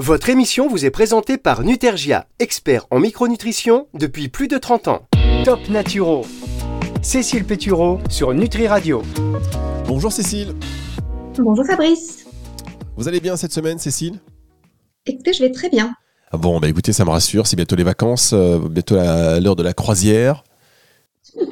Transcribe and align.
Votre 0.00 0.28
émission 0.28 0.66
vous 0.66 0.84
est 0.84 0.90
présentée 0.90 1.38
par 1.38 1.62
Nutergia, 1.62 2.26
expert 2.40 2.84
en 2.90 2.98
micronutrition 2.98 3.86
depuis 3.94 4.28
plus 4.28 4.48
de 4.48 4.58
30 4.58 4.88
ans. 4.88 5.06
Top 5.44 5.60
Naturo. 5.68 6.26
Cécile 7.00 7.44
Pétureau 7.44 8.00
sur 8.10 8.34
Nutri 8.34 8.66
Radio. 8.66 9.04
Bonjour 9.86 10.10
Cécile. 10.10 10.56
Bonjour 11.38 11.64
Fabrice. 11.64 12.26
Vous 12.96 13.06
allez 13.06 13.20
bien 13.20 13.36
cette 13.36 13.52
semaine, 13.52 13.78
Cécile? 13.78 14.18
Écoutez, 15.06 15.32
je 15.32 15.44
vais 15.44 15.52
très 15.52 15.70
bien. 15.70 15.94
Ah 16.32 16.38
Bon, 16.38 16.58
bah 16.58 16.68
écoutez, 16.68 16.92
ça 16.92 17.04
me 17.04 17.10
rassure. 17.10 17.46
C'est 17.46 17.54
bientôt 17.54 17.76
les 17.76 17.84
vacances, 17.84 18.32
euh, 18.32 18.58
bientôt 18.58 18.96
l'heure 18.96 19.54
de 19.54 19.62
la 19.62 19.74
croisière. 19.74 20.42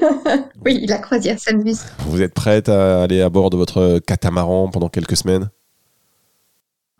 Oui, 0.65 0.85
la 0.89 0.99
croisière 0.99 1.39
s'amuse. 1.39 1.83
Vous 2.07 2.23
êtes 2.23 2.35
prête 2.35 2.69
à 2.69 3.03
aller 3.03 3.21
à 3.21 3.29
bord 3.31 3.51
de 3.51 3.57
votre 3.57 4.01
catamaran 4.01 4.69
pendant 4.69 4.89
quelques 4.89 5.17
semaines? 5.17 5.51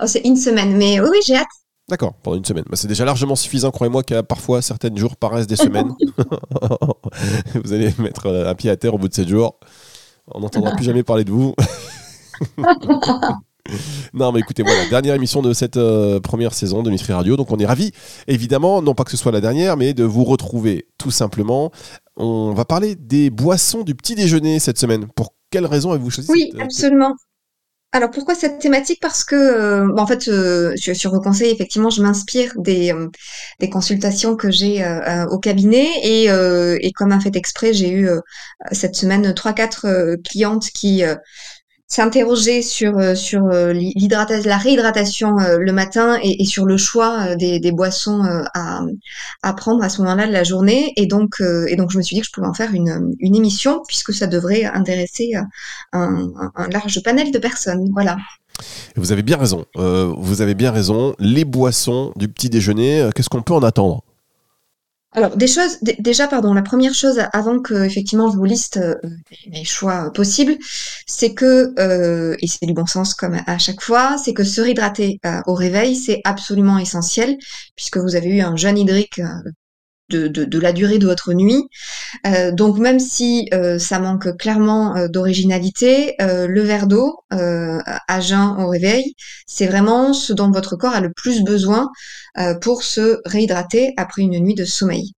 Oh, 0.01 0.07
c'est 0.07 0.21
une 0.21 0.37
semaine, 0.37 0.77
mais 0.77 1.01
oui, 1.01 1.09
oui, 1.11 1.19
j'ai 1.27 1.37
hâte. 1.37 1.49
D'accord, 1.89 2.15
pendant 2.23 2.37
une 2.37 2.45
semaine. 2.45 2.65
Bah, 2.69 2.77
c'est 2.77 2.89
déjà 2.89 3.05
largement 3.05 3.37
suffisant, 3.37 3.71
croyez-moi, 3.71 4.03
qu'à 4.03 4.23
parfois 4.23 4.63
certains 4.63 4.95
jours 4.95 5.17
paraissent 5.17 5.47
des 5.47 5.57
semaines. 5.57 5.93
vous 7.65 7.73
allez 7.73 7.93
mettre 7.99 8.27
euh, 8.27 8.49
un 8.49 8.55
pied 8.55 8.71
à 8.71 8.77
terre 8.77 8.95
au 8.95 8.99
bout 8.99 9.09
de 9.09 9.15
7 9.15 9.29
jours. 9.29 9.59
On 10.33 10.41
n'entendra 10.41 10.73
plus 10.73 10.85
jamais 10.85 11.03
parler 11.03 11.25
de 11.25 11.33
vous. 11.33 11.55
non, 14.15 14.33
mais 14.33 14.41
écoutez, 14.41 14.63
voilà, 14.63 14.89
dernière 14.89 15.15
émission 15.15 15.43
de 15.43 15.53
cette 15.53 15.77
euh, 15.77 16.21
première 16.21 16.55
saison 16.55 16.83
de 16.83 16.91
Nutri 16.91 17.13
Radio. 17.13 17.37
Donc, 17.37 17.51
on 17.51 17.59
est 17.59 17.67
ravis, 17.67 17.93
évidemment, 18.29 18.81
non 18.81 18.95
pas 18.95 19.05
que 19.05 19.11
ce 19.11 19.17
soit 19.17 19.33
la 19.33 19.41
dernière, 19.41 19.77
mais 19.77 19.93
de 19.93 20.05
vous 20.05 20.25
retrouver 20.25 20.87
tout 20.99 21.11
simplement. 21.11 21.73
On 22.17 22.53
va 22.55 22.65
parler 22.65 22.95
des 22.95 23.31
boissons 23.31 23.83
du 23.83 23.95
petit 23.95 24.15
déjeuner 24.15 24.61
cette 24.61 24.79
semaine. 24.79 25.09
Pour 25.15 25.35
quelle 25.51 25.67
raison 25.67 25.91
avez-vous 25.91 26.11
choisi 26.11 26.31
Oui, 26.31 26.49
cette, 26.53 26.61
euh, 26.61 26.65
absolument. 26.65 27.17
Alors 27.95 28.11
pourquoi 28.11 28.35
cette 28.35 28.59
thématique? 28.59 29.01
Parce 29.03 29.23
que, 29.23 29.35
euh, 29.37 29.93
bah, 29.93 30.03
en 30.03 30.07
fait, 30.07 30.27
euh, 30.29 30.75
sur, 30.77 31.11
vos 31.11 31.21
conseils, 31.21 31.51
effectivement, 31.51 31.91
je 31.91 32.01
m'inspire 32.01 32.53
des, 32.57 32.91
euh, 32.91 33.09
consultations 33.71 34.35
que 34.35 34.51
j'ai 34.51 34.83
au 35.31 35.39
cabinet 35.39 35.87
et, 36.03 36.25
et 36.27 36.93
comme 36.93 37.13
un 37.13 37.21
fait 37.21 37.37
exprès, 37.37 37.73
j'ai 37.73 37.91
eu 37.91 38.09
cette 38.73 38.97
semaine 38.97 39.35
trois, 39.35 39.53
quatre 39.53 40.17
clientes 40.25 40.71
qui 40.71 41.03
s'interrogeaient 41.93 42.63
sur 42.63 42.97
euh, 42.97 43.15
sur 43.15 43.45
euh, 43.53 43.75
la 43.75 44.57
réhydratation 44.57 45.39
euh, 45.39 45.59
le 45.59 45.73
matin 45.73 46.19
et, 46.23 46.43
sur 46.47 46.65
le 46.65 46.79
choix 46.79 47.37
des, 47.37 47.73
boissons 47.73 48.23
à, 48.55 48.81
à 49.43 49.53
prendre 49.53 49.85
à 49.85 49.91
ce 49.91 50.01
moment-là 50.01 50.27
de 50.27 50.33
la 50.33 50.43
journée 50.43 50.95
et 50.97 51.07
donc 51.07 51.43
et 51.69 51.77
donc 51.77 51.91
je 51.91 51.99
me 51.99 52.03
suis 52.03 52.15
dit 52.15 52.21
que 52.21 52.27
je 52.27 52.33
pouvais 52.33 52.47
en 52.47 52.55
faire 52.55 52.73
une, 52.73 53.15
une 53.21 53.37
émission 53.37 53.83
puisque 53.87 54.15
ça 54.15 54.27
devrait 54.27 54.65
intéresser 54.65 55.33
un, 55.93 56.33
large 56.71 57.03
panel 57.03 57.31
de 57.31 57.39
personnes. 57.39 57.89
Voilà. 57.93 58.17
Vous 58.97 59.13
avez 59.13 59.23
bien 59.23 59.37
raison. 59.37 59.65
Vous 59.75 60.41
avez 60.41 60.55
bien 60.55 60.71
raison. 60.71 61.15
Les 61.19 61.45
boissons 61.45 62.13
du 62.17 62.29
petit 62.29 62.49
déjeuner, 62.49 63.11
qu'est-ce 63.15 63.29
qu'on 63.29 63.43
peut 63.43 63.55
en 63.55 63.63
attendre? 63.63 64.03
Alors, 65.15 65.37
des 65.37 65.47
choses, 65.47 65.79
dé- 65.83 65.97
déjà, 65.99 66.27
pardon, 66.27 66.55
la 66.55 66.63
première 66.63 66.95
chose 66.95 67.21
avant 67.35 67.59
que 67.61 67.75
effectivement 67.85 68.31
je 68.31 68.37
vous 68.37 68.45
liste 68.45 68.79
euh, 68.79 68.95
les 69.47 69.65
choix 69.65 70.11
possibles, 70.13 70.57
c'est 71.07 71.35
que, 71.35 71.75
euh, 71.79 72.35
et 72.41 72.47
c'est 72.47 72.65
du 72.65 72.73
bon 72.73 72.87
sens 72.87 73.13
comme 73.15 73.37
à 73.47 73.59
chaque 73.59 73.83
fois, 73.83 74.17
c'est 74.17 74.33
que 74.33 74.43
se 74.45 74.61
réhydrater 74.63 75.21
euh, 75.27 75.41
au 75.47 75.53
réveil, 75.55 75.97
c'est 75.97 76.23
absolument 76.25 76.79
essentiel, 76.79 77.37
puisque 77.77 77.99
vous 77.99 78.17
avez 78.17 78.29
eu 78.31 78.41
un 78.41 78.57
jeûne 78.57 78.79
hydrique 78.79 79.19
euh, 79.19 79.27
de, 80.13 80.59
la 80.59 80.73
durée 80.73 80.99
de 80.99 81.07
votre 81.07 81.33
nuit. 81.33 81.69
Euh, 82.27 82.53
donc 82.53 82.79
même 82.79 83.01
si 83.01 83.49
euh, 83.55 83.79
ça 83.79 83.99
manque 83.99 84.37
clairement 84.37 84.97
euh, 84.97 85.09
d'originalité, 85.09 86.15
le 86.21 86.61
verre 86.63 86.87
d'eau 86.87 87.19
à 87.31 88.21
jeun 88.21 88.57
au 88.59 88.69
réveil, 88.69 89.15
c'est 89.47 89.67
vraiment 89.67 90.13
ce 90.13 90.33
dont 90.33 90.51
votre 90.51 90.77
corps 90.77 90.95
a 90.95 91.01
le 91.01 91.13
plus 91.13 91.43
besoin 91.43 91.91
pour 92.61 92.83
se 92.83 93.21
réhydrater 93.25 93.95
après 93.97 94.23
une 94.23 94.39
nuit 94.39 94.55
de 94.55 94.65
sommeil. 94.65 95.13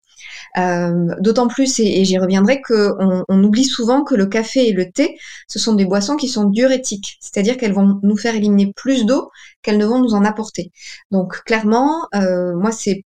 D'autant 0.57 1.49
plus, 1.49 1.81
et, 1.81 2.05
j'y 2.05 2.19
reviendrai, 2.19 2.61
qu'on 2.63 3.25
on 3.29 3.45
oublie 3.45 3.65
souvent 3.65 4.05
que 4.05 4.15
le 4.15 4.27
café 4.27 4.69
et 4.69 4.73
le 4.73 4.91
thé, 4.91 5.17
ce 5.49 5.59
sont 5.59 5.75
des 5.75 5.85
boissons 5.85 6.17
qui 6.17 6.29
sont 6.29 6.45
diurétiques, 6.45 7.19
c'est-à-dire 7.21 7.57
qu'elles 7.57 7.73
vont 7.73 7.99
nous 8.03 8.17
faire 8.17 8.35
éliminer 8.35 8.73
plus 8.75 9.05
d'eau 9.05 9.31
qu'elles 9.63 9.79
ne 9.79 9.87
vont 9.87 10.01
nous 10.01 10.15
en 10.15 10.25
apporter. 10.25 10.71
Donc 11.11 11.43
clairement, 11.45 12.07
moi, 12.13 12.73
c'est 12.73 13.05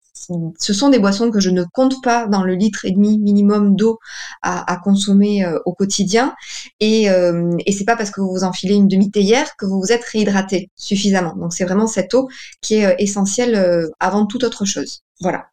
ce 0.57 0.73
sont 0.73 0.89
des 0.89 0.99
boissons 0.99 1.29
que 1.29 1.39
je 1.39 1.49
ne 1.49 1.63
compte 1.63 2.01
pas 2.01 2.27
dans 2.27 2.43
le 2.43 2.55
litre 2.55 2.85
et 2.85 2.91
demi 2.91 3.19
minimum 3.19 3.75
d'eau 3.75 3.99
à, 4.41 4.79
consommer 4.83 5.45
euh, 5.45 5.59
au 5.65 5.73
quotidien. 5.73 6.33
Et, 6.79 7.09
euh, 7.09 7.55
et 7.65 7.71
c'est 7.71 7.85
pas 7.85 7.95
parce 7.95 8.11
que 8.11 8.21
vous 8.21 8.31
vous 8.31 8.43
enfilez 8.43 8.75
une 8.75 8.87
demi-théière 8.87 9.55
que 9.57 9.65
vous 9.65 9.79
vous 9.79 9.91
êtes 9.91 10.03
réhydraté 10.03 10.69
suffisamment. 10.75 11.35
Donc 11.35 11.53
c'est 11.53 11.65
vraiment 11.65 11.87
cette 11.87 12.13
eau 12.13 12.29
qui 12.61 12.75
est 12.75 12.85
euh, 12.85 12.95
essentielle 12.97 13.55
euh, 13.55 13.89
avant 13.99 14.25
toute 14.25 14.43
autre 14.43 14.65
chose. 14.65 15.03
Voilà. 15.21 15.47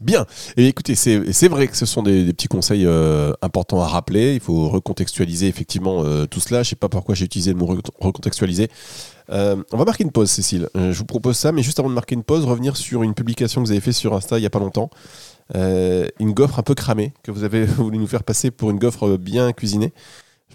Bien. 0.00 0.24
Et 0.56 0.66
écoutez, 0.66 0.94
c'est 0.94 1.48
vrai 1.48 1.68
que 1.68 1.76
ce 1.76 1.84
sont 1.84 2.02
des, 2.02 2.32
petits 2.32 2.48
conseils 2.48 2.86
euh, 2.86 3.34
importants 3.42 3.82
à 3.82 3.86
rappeler. 3.86 4.34
Il 4.34 4.40
faut 4.40 4.68
recontextualiser 4.70 5.46
effectivement 5.46 6.02
euh, 6.04 6.24
tout 6.24 6.40
cela. 6.40 6.62
Je 6.62 6.70
sais 6.70 6.76
pas 6.76 6.88
pourquoi 6.88 7.14
j'ai 7.14 7.26
utilisé 7.26 7.52
le 7.52 7.58
mot 7.58 7.66
re- 7.66 7.82
recontextualiser. 7.98 8.68
Euh, 9.28 9.62
on 9.72 9.76
va 9.76 9.84
marquer 9.84 10.04
une 10.04 10.10
pause, 10.10 10.30
Cécile. 10.30 10.70
Je 10.74 10.96
vous 10.96 11.04
propose 11.04 11.36
ça, 11.36 11.52
mais 11.52 11.62
juste 11.62 11.78
avant 11.78 11.90
de 11.90 11.94
marquer 11.94 12.14
une 12.14 12.22
pause, 12.22 12.46
revenir 12.46 12.78
sur 12.78 13.02
une 13.02 13.12
publication 13.12 13.60
que 13.60 13.66
vous 13.66 13.72
avez 13.72 13.82
fait 13.82 13.92
sur 13.92 14.14
Insta 14.14 14.38
il 14.38 14.42
y 14.42 14.46
a 14.46 14.50
pas 14.50 14.58
longtemps. 14.58 14.88
Une 15.54 16.32
gaufre 16.32 16.58
un 16.58 16.62
peu 16.62 16.74
cramée 16.74 17.12
que 17.22 17.30
vous 17.30 17.44
avez 17.44 17.64
voulu 17.66 17.98
nous 17.98 18.06
faire 18.06 18.24
passer 18.24 18.50
pour 18.50 18.70
une 18.70 18.78
gaufre 18.78 19.18
bien 19.18 19.52
cuisinée. 19.52 19.92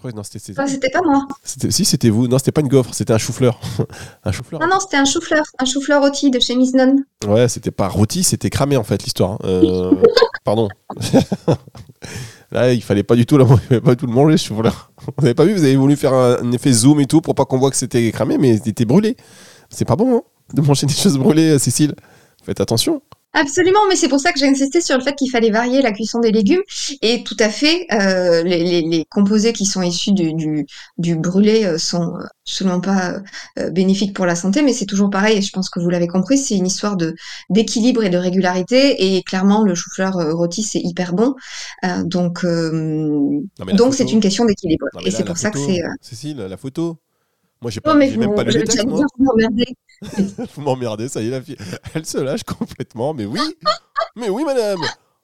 Je 0.06 0.12
crois 0.12 0.12
que 0.12 0.16
non, 0.16 0.22
c'était 0.22 0.38
c'était- 0.38 0.60
Ah, 0.60 0.66
c'était 0.68 0.90
pas 0.90 1.00
moi. 1.02 1.26
si 1.44 1.84
c'était 1.84 2.10
vous. 2.10 2.28
Non, 2.28 2.38
c'était 2.38 2.52
pas 2.52 2.60
une 2.60 2.68
gaufre, 2.68 2.94
c'était 2.94 3.12
un 3.12 3.18
chou-fleur. 3.18 3.58
un 4.24 4.30
chou-fleur. 4.32 4.60
Non, 4.60 4.68
non, 4.68 4.78
c'était 4.80 4.96
un 4.98 5.04
chou-fleur, 5.04 5.42
un 5.58 5.64
chou-fleur 5.64 6.00
rôti 6.02 6.30
de 6.30 6.38
chez 6.38 6.54
Miss 6.54 6.72
Non. 6.74 6.96
Ouais, 7.26 7.48
c'était 7.48 7.70
pas 7.70 7.88
rôti, 7.88 8.22
c'était 8.22 8.50
cramé 8.50 8.76
en 8.76 8.84
fait 8.84 9.02
l'histoire. 9.02 9.32
hein. 9.32 9.38
Euh, 9.44 9.90
pardon. 10.44 10.68
Là, 12.52 12.72
il 12.72 12.82
fallait 12.82 13.02
pas 13.02 13.16
du 13.16 13.26
tout, 13.26 13.36
la- 13.38 13.44
il 13.44 13.58
fallait 13.58 13.80
pas 13.80 13.90
du 13.90 13.96
tout 13.96 14.06
le 14.06 14.12
manger, 14.12 14.36
ce 14.36 14.46
chou-fleur. 14.46 14.92
Vous 15.16 15.24
avez 15.24 15.34
pas 15.34 15.44
vu, 15.44 15.52
vous 15.54 15.64
avez 15.64 15.76
voulu 15.76 15.96
faire 15.96 16.12
un, 16.14 16.38
un 16.42 16.52
effet 16.52 16.72
zoom 16.72 17.00
et 17.00 17.06
tout 17.06 17.20
pour 17.20 17.34
pas 17.34 17.44
qu'on 17.44 17.58
voit 17.58 17.70
que 17.70 17.76
c'était 17.76 18.10
cramé, 18.12 18.38
mais 18.38 18.58
c'était 18.62 18.84
brûlé. 18.84 19.16
C'est 19.70 19.84
pas 19.84 19.96
bon 19.96 20.18
hein, 20.18 20.22
de 20.54 20.60
manger 20.62 20.86
des 20.86 20.94
choses 20.94 21.18
brûlées, 21.18 21.50
euh, 21.54 21.58
Cécile. 21.58 21.94
Faites 22.44 22.60
attention. 22.60 23.02
Absolument, 23.38 23.80
mais 23.90 23.96
c'est 23.96 24.08
pour 24.08 24.18
ça 24.18 24.32
que 24.32 24.38
j'ai 24.38 24.46
insisté 24.48 24.80
sur 24.80 24.96
le 24.96 25.02
fait 25.04 25.14
qu'il 25.14 25.30
fallait 25.30 25.50
varier 25.50 25.82
la 25.82 25.92
cuisson 25.92 26.20
des 26.20 26.32
légumes. 26.32 26.62
Et 27.02 27.22
tout 27.22 27.36
à 27.38 27.50
fait, 27.50 27.86
euh, 27.92 28.42
les, 28.42 28.64
les- 28.64 28.80
les 28.80 29.04
composés 29.10 29.52
qui 29.52 29.66
sont 29.66 29.82
issus 29.82 30.12
du, 30.12 30.32
du, 30.32 30.64
du 30.96 31.16
brûlé 31.16 31.64
euh, 31.66 31.76
sont 31.76 32.14
absolument 32.46 32.80
pas 32.80 33.20
euh, 33.58 33.70
bénéfiques 33.70 34.14
pour 34.16 34.24
la 34.24 34.36
santé, 34.36 34.62
mais 34.62 34.72
c'est 34.72 34.86
toujours 34.86 35.10
pareil, 35.10 35.36
et 35.36 35.42
je 35.42 35.50
pense 35.52 35.68
que 35.68 35.80
vous 35.80 35.90
l'avez 35.90 36.06
compris, 36.06 36.38
c'est 36.38 36.56
une 36.56 36.66
histoire 36.66 36.96
de 36.96 37.14
d'équilibre 37.50 38.02
et 38.04 38.08
de 38.08 38.16
régularité. 38.16 39.16
Et 39.16 39.22
clairement, 39.22 39.64
le 39.64 39.74
chou-fleur 39.74 40.16
euh, 40.16 40.32
rôti, 40.32 40.62
c'est 40.62 40.80
hyper 40.80 41.12
bon. 41.12 41.34
Euh, 41.84 42.04
donc, 42.04 42.42
euh, 42.42 43.28
donc 43.74 43.94
c'est 43.94 44.10
une 44.12 44.20
question 44.20 44.46
d'équilibre. 44.46 44.86
Et 45.04 45.10
c'est 45.10 45.24
pour 45.24 45.36
ça 45.36 45.50
que 45.50 45.58
c'est... 45.58 45.82
euh, 45.84 45.88
Cécile, 46.00 46.38
la 46.38 46.56
photo. 46.56 46.96
Moi, 47.62 47.70
j'ai 47.70 47.80
pas, 47.80 47.92
Oh, 47.94 47.96
mais 47.98 48.10
même 48.16 48.34
pas 48.34 48.44
lu 48.44 48.52
vous 50.54 50.62
m'emmerdez. 50.62 51.08
Ça 51.08 51.20
y 51.22 51.28
est, 51.28 51.30
la 51.30 51.42
fille. 51.42 51.56
Elle 51.94 52.06
se 52.06 52.18
lâche 52.18 52.44
complètement. 52.44 53.14
Mais 53.14 53.24
oui, 53.26 53.40
mais 54.14 54.28
oui, 54.28 54.44
madame. 54.44 54.80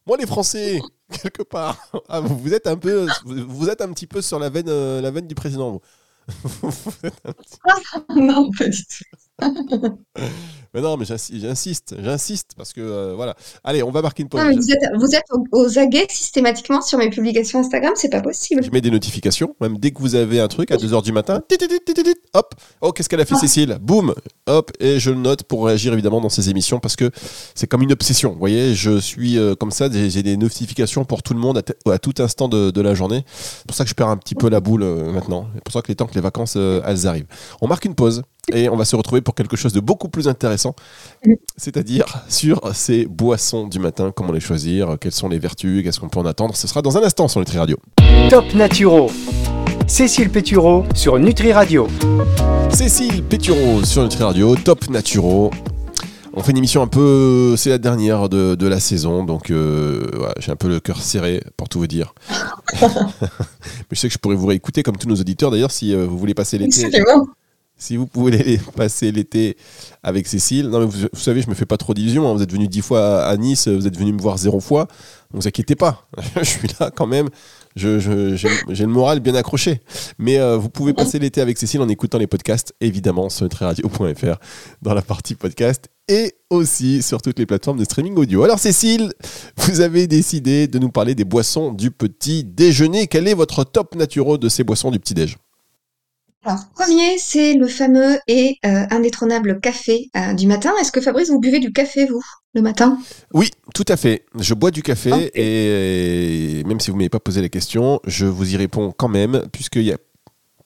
Moi, 0.06 0.16
les 0.16 0.27
Français, 0.27 0.81
quelque 1.22 1.43
part. 1.43 1.77
Ah, 2.09 2.21
vous, 2.21 2.53
êtes 2.55 2.66
un 2.66 2.77
peu, 2.77 3.06
vous, 3.25 3.47
vous 3.47 3.69
êtes 3.69 3.81
un 3.81 3.93
petit 3.93 4.06
peu 4.06 4.21
sur 4.22 4.38
la 4.38 4.50
veine, 4.50 4.69
euh, 4.69 5.00
la 5.00 5.10
veine 5.10 5.27
du 5.27 5.34
président. 5.34 5.71
Vous. 5.72 5.81
Vous 6.62 6.93
êtes 7.03 7.21
un 7.25 7.33
petit- 7.33 7.59
non, 8.16 8.49
pas 8.53 8.69
du 8.69 8.84
tout. 8.87 9.99
Mais 10.75 10.81
non, 10.81 10.97
mais 10.97 11.05
j'insi- 11.05 11.38
j'insiste, 11.38 11.94
j'insiste 12.03 12.53
parce 12.56 12.72
que 12.72 12.81
euh, 12.81 13.12
voilà. 13.15 13.34
Allez, 13.62 13.83
on 13.83 13.91
va 13.91 14.00
marquer 14.00 14.22
une 14.22 14.31
pause. 14.31 14.41
Non, 14.41 14.50
vous 14.50 14.71
êtes, 14.71 14.81
vous 14.99 15.15
êtes 15.15 15.25
aux, 15.53 15.78
aguets 15.78 16.06
systématiquement 16.09 16.81
sur 16.81 16.99
mes 16.99 17.10
publications 17.10 17.60
Instagram, 17.60 17.93
c'est 17.94 18.09
pas 18.09 18.22
possible. 18.22 18.62
Je 18.62 18.71
mets 18.71 18.81
des 18.81 18.91
notifications, 18.91 19.55
même 19.60 19.77
dès 19.78 19.91
que 19.91 20.00
vous 20.00 20.15
avez 20.15 20.41
un 20.41 20.49
truc 20.49 20.71
à 20.71 20.77
2h 20.77 21.03
du 21.03 21.12
matin, 21.12 21.43
hop, 22.33 22.55
oh 22.81 22.93
qu'est-ce 22.93 23.09
qu'elle 23.09 23.21
a 23.21 23.27
fait 23.27 23.34
Ah. 23.37 23.41
Cécile? 23.41 23.78
Boum, 23.83 24.15
hop, 24.47 24.71
et 24.81 24.99
je 24.99 25.10
le 25.10 25.16
note 25.16 25.43
pour 25.43 25.66
réagir 25.66 25.93
évidemment 25.93 26.21
dans 26.22 26.31
ces 26.31 26.49
émissions 26.49 26.81
parce 26.81 26.97
que 26.97 27.10
c'est 27.54 27.66
comme 27.66 27.83
une 27.83 27.92
obsession, 27.92 28.33
vous 28.33 28.39
voyez, 28.39 28.75
je 28.75 28.98
suis 28.98 29.39
euh, 29.39 29.54
comme 29.54 29.72
ça, 29.72 29.91
j'ai 29.91 30.22
des 30.22 30.36
notifications 30.39 31.04
pour 31.04 31.22
tout 31.22 31.34
le 31.34 31.41
monde 31.41 31.63
à, 31.86 31.98
tout 31.98 32.15
instant 32.18 32.48
de, 32.48 32.71
de 32.71 32.80
la 32.80 32.95
journée, 32.95 33.25
c'est 33.27 33.66
pour 33.66 33.77
ça 33.77 33.84
que 33.84 33.91
je 33.91 33.95
perds 33.95 34.09
un 34.09 34.16
petit 34.16 34.34
peu 34.34 34.48
la 34.48 34.60
boule 34.60 34.84
euh, 34.84 35.13
maintenant, 35.13 35.48
c'est 35.54 35.65
pour 35.65 35.72
ça 35.72 35.83
que 35.83 35.89
les 35.89 35.97
temps 35.97 36.07
que 36.07 36.15
les 36.15 36.21
vacances 36.21 36.57
elles 36.57 37.07
arrivent. 37.07 37.27
On 37.60 37.68
marque 37.68 37.84
une 37.84 37.95
pause 37.95 38.22
et 38.50 38.68
on 38.68 38.77
va 38.77 38.84
se 38.84 38.97
retrouver 38.97 39.21
pour 39.21 39.34
quelque 39.34 39.56
chose 39.56 39.72
de 39.72 39.80
beaucoup 39.80 40.09
plus 40.09 40.27
intéressant, 40.27 40.74
c'est-à-dire 41.56 42.06
sur 42.28 42.74
ces 42.74 43.06
boissons 43.06 43.68
du 43.68 43.78
matin, 43.78 44.10
comment 44.15 44.33
les 44.33 44.41
choisir, 44.41 44.97
quelles 45.00 45.12
sont 45.12 45.28
les 45.28 45.39
vertus, 45.39 45.84
qu'est-ce 45.84 46.00
qu'on 46.00 46.09
peut 46.09 46.18
en 46.18 46.27
attendre, 46.27 46.56
ce 46.56 46.66
sera 46.66 46.83
dans 46.83 46.98
un 46.98 47.03
instant 47.03 47.28
sur 47.28 47.41
Nutri 47.41 47.59
Radio. 47.59 47.78
Top 48.30 48.53
Naturo. 48.54 49.10
Cécile 49.86 50.30
Pétureau 50.30 50.84
sur 50.94 51.18
Nutri 51.18 51.53
Radio. 51.53 51.86
Cécile 52.71 53.22
Pétureau 53.22 53.84
sur 53.84 54.03
Nutri 54.03 54.22
Radio, 54.22 54.56
Top 54.56 54.89
Naturo. 54.89 55.50
On 56.34 56.42
fait 56.42 56.53
une 56.53 56.59
émission 56.59 56.80
un 56.83 56.86
peu. 56.86 57.54
C'est 57.59 57.68
la 57.68 57.78
dernière 57.78 58.30
de, 58.30 58.54
de 58.54 58.66
la 58.66 58.80
saison, 58.80 59.22
donc 59.22 59.50
euh, 59.50 60.06
j'ai 60.39 60.50
un 60.50 60.56
peu 60.56 60.68
le 60.68 60.80
cœur 60.80 61.00
serré 61.00 61.42
pour 61.59 61.68
tout 61.68 61.78
vous 61.78 61.86
dire. 61.86 62.15
Mais 62.80 62.89
je 63.92 64.00
sais 64.00 64.09
que 64.09 64.15
je 64.15 64.18
pourrais 64.18 64.34
vous 64.34 64.47
réécouter 64.47 64.83
comme 64.83 64.97
tous 64.97 65.09
nos 65.09 65.16
auditeurs 65.16 65.50
d'ailleurs 65.50 65.71
si 65.71 65.94
euh, 65.94 66.06
vous 66.06 66.16
voulez 66.16 66.34
passer 66.34 66.56
l'été. 66.56 66.86
Absolument. 66.86 67.27
Si 67.82 67.96
vous 67.96 68.06
pouvez 68.06 68.60
passer 68.76 69.10
l'été 69.10 69.56
avec 70.02 70.28
Cécile, 70.28 70.68
non 70.68 70.80
mais 70.80 70.86
vous, 70.86 71.08
savez, 71.14 71.42
je 71.42 71.50
me 71.50 71.54
fais 71.54 71.66
pas 71.66 71.76
trop 71.76 71.94
d'illusions. 71.94 72.28
Hein. 72.28 72.34
Vous 72.34 72.42
êtes 72.42 72.52
venu 72.52 72.68
dix 72.68 72.80
fois 72.80 73.24
à 73.24 73.36
Nice, 73.36 73.66
vous 73.68 73.86
êtes 73.86 73.98
venu 73.98 74.12
me 74.12 74.20
voir 74.20 74.38
zéro 74.38 74.60
fois. 74.60 74.86
Ne 75.32 75.40
vous 75.40 75.48
inquiétez 75.48 75.74
pas, 75.74 76.06
je 76.36 76.44
suis 76.44 76.68
là 76.78 76.90
quand 76.94 77.06
même. 77.06 77.28
J'ai 77.74 77.88
le 77.98 78.86
moral 78.86 79.20
bien 79.20 79.34
accroché. 79.34 79.80
Mais 80.18 80.38
euh, 80.38 80.58
vous 80.58 80.68
pouvez 80.68 80.92
passer 80.92 81.18
l'été 81.18 81.40
avec 81.40 81.58
Cécile 81.58 81.80
en 81.80 81.88
écoutant 81.88 82.18
les 82.18 82.26
podcasts, 82.26 82.74
évidemment, 82.80 83.30
sur 83.30 83.44
nutriradio.fr 83.44 84.36
dans 84.82 84.94
la 84.94 85.02
partie 85.02 85.34
podcast 85.34 85.88
et 86.08 86.34
aussi 86.50 87.02
sur 87.02 87.22
toutes 87.22 87.38
les 87.38 87.46
plateformes 87.46 87.78
de 87.78 87.84
streaming 87.84 88.16
audio. 88.16 88.44
Alors 88.44 88.58
Cécile, 88.58 89.12
vous 89.56 89.80
avez 89.80 90.06
décidé 90.06 90.68
de 90.68 90.78
nous 90.78 90.90
parler 90.90 91.14
des 91.14 91.24
boissons 91.24 91.72
du 91.72 91.90
petit 91.90 92.44
déjeuner. 92.44 93.06
Quel 93.06 93.26
est 93.26 93.34
votre 93.34 93.64
top 93.64 93.94
naturel 93.94 94.38
de 94.38 94.48
ces 94.48 94.64
boissons 94.64 94.90
du 94.90 95.00
petit 95.00 95.14
déj? 95.14 95.36
Alors, 96.44 96.66
premier, 96.74 97.18
c'est 97.18 97.54
le 97.54 97.68
fameux 97.68 98.18
et 98.27 98.59
euh, 98.66 98.84
indétrônable 98.91 99.60
café 99.60 100.10
euh, 100.16 100.33
du 100.34 100.48
matin. 100.48 100.72
Est-ce 100.80 100.91
que 100.91 101.00
Fabrice, 101.00 101.30
vous 101.30 101.39
buvez 101.39 101.60
du 101.60 101.72
café, 101.72 102.04
vous, 102.06 102.22
le 102.54 102.62
matin? 102.62 102.98
Oui, 103.33 103.50
tout 103.74 103.84
à 103.86 103.97
fait. 103.97 104.24
Je 104.39 104.54
bois 104.54 104.72
du 104.72 104.83
café 104.83 105.30
et 105.34 106.65
même 106.65 106.80
si 106.80 106.91
vous 106.91 106.97
ne 106.97 107.03
m'avez 107.03 107.10
pas 107.10 107.21
posé 107.21 107.41
la 107.41 107.48
question, 107.48 108.00
je 108.06 108.27
vous 108.27 108.54
y 108.54 108.56
réponds 108.56 108.92
quand 108.97 109.09
même, 109.09 109.42
puisqu'il 109.53 109.84
y 109.84 109.92
a 109.92 109.98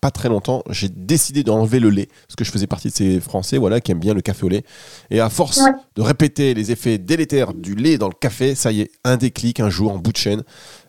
pas 0.01 0.11
très 0.11 0.29
longtemps, 0.29 0.63
j'ai 0.71 0.89
décidé 0.89 1.43
d'enlever 1.43 1.81
le 1.81 1.91
lait, 1.91 2.09
parce 2.27 2.37
que 2.37 2.45
je 2.45 2.51
faisais 2.51 2.67
partie 2.67 2.89
de 2.89 2.95
ces 2.95 3.21
Français 3.21 3.59
voilà, 3.59 3.81
qui 3.81 3.93
aiment 3.93 4.01
bien 4.01 4.15
le 4.15 4.23
café 4.23 4.47
au 4.47 4.49
lait. 4.49 4.63
Et 5.11 5.21
à 5.21 5.29
force 5.29 5.61
de 5.95 6.03
répéter 6.03 6.55
les 6.55 6.71
effets 6.71 6.97
délétères 6.97 7.53
du 7.53 7.75
lait 7.75 7.99
dans 7.99 8.09
le 8.09 8.15
café, 8.15 8.55
ça 8.55 8.73
y 8.73 8.81
est, 8.81 8.91
un 9.05 9.17
déclic 9.17 9.61
un 9.61 9.69
jour 9.69 9.93
en 9.93 9.99
bout 9.99 10.13
de 10.13 10.17
chaîne. 10.17 10.43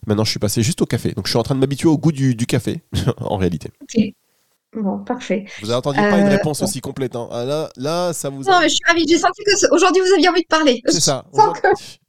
Maintenant, 0.05 0.23
je 0.23 0.29
suis 0.29 0.39
passé 0.39 0.61
juste 0.61 0.81
au 0.81 0.85
café. 0.85 1.11
Donc, 1.11 1.25
je 1.25 1.31
suis 1.31 1.39
en 1.39 1.43
train 1.43 1.55
de 1.55 1.59
m'habituer 1.59 1.89
au 1.89 1.97
goût 1.97 2.11
du, 2.11 2.35
café, 2.45 2.81
en 3.17 3.37
réalité. 3.37 3.69
Bon, 4.79 4.99
parfait. 4.99 5.45
Vous 5.61 5.69
n'attendiez 5.69 6.01
pas 6.01 6.19
une 6.19 6.27
euh, 6.27 6.29
réponse 6.29 6.61
aussi 6.61 6.81
complète. 6.81 7.15
Hein. 7.15 7.27
Ah, 7.31 7.43
là, 7.43 7.69
là, 7.77 8.13
ça 8.13 8.29
vous. 8.29 8.43
Non, 8.43 8.59
mais 8.59 8.69
je 8.69 8.75
suis 8.75 8.83
ravie. 8.87 9.05
J'ai 9.07 9.17
senti 9.17 9.43
que 9.43 9.73
aujourd'hui 9.73 10.01
vous 10.01 10.13
aviez 10.13 10.29
envie 10.29 10.43
de 10.43 10.47
parler. 10.47 10.81
C'est 10.85 10.99
ça. 10.99 11.25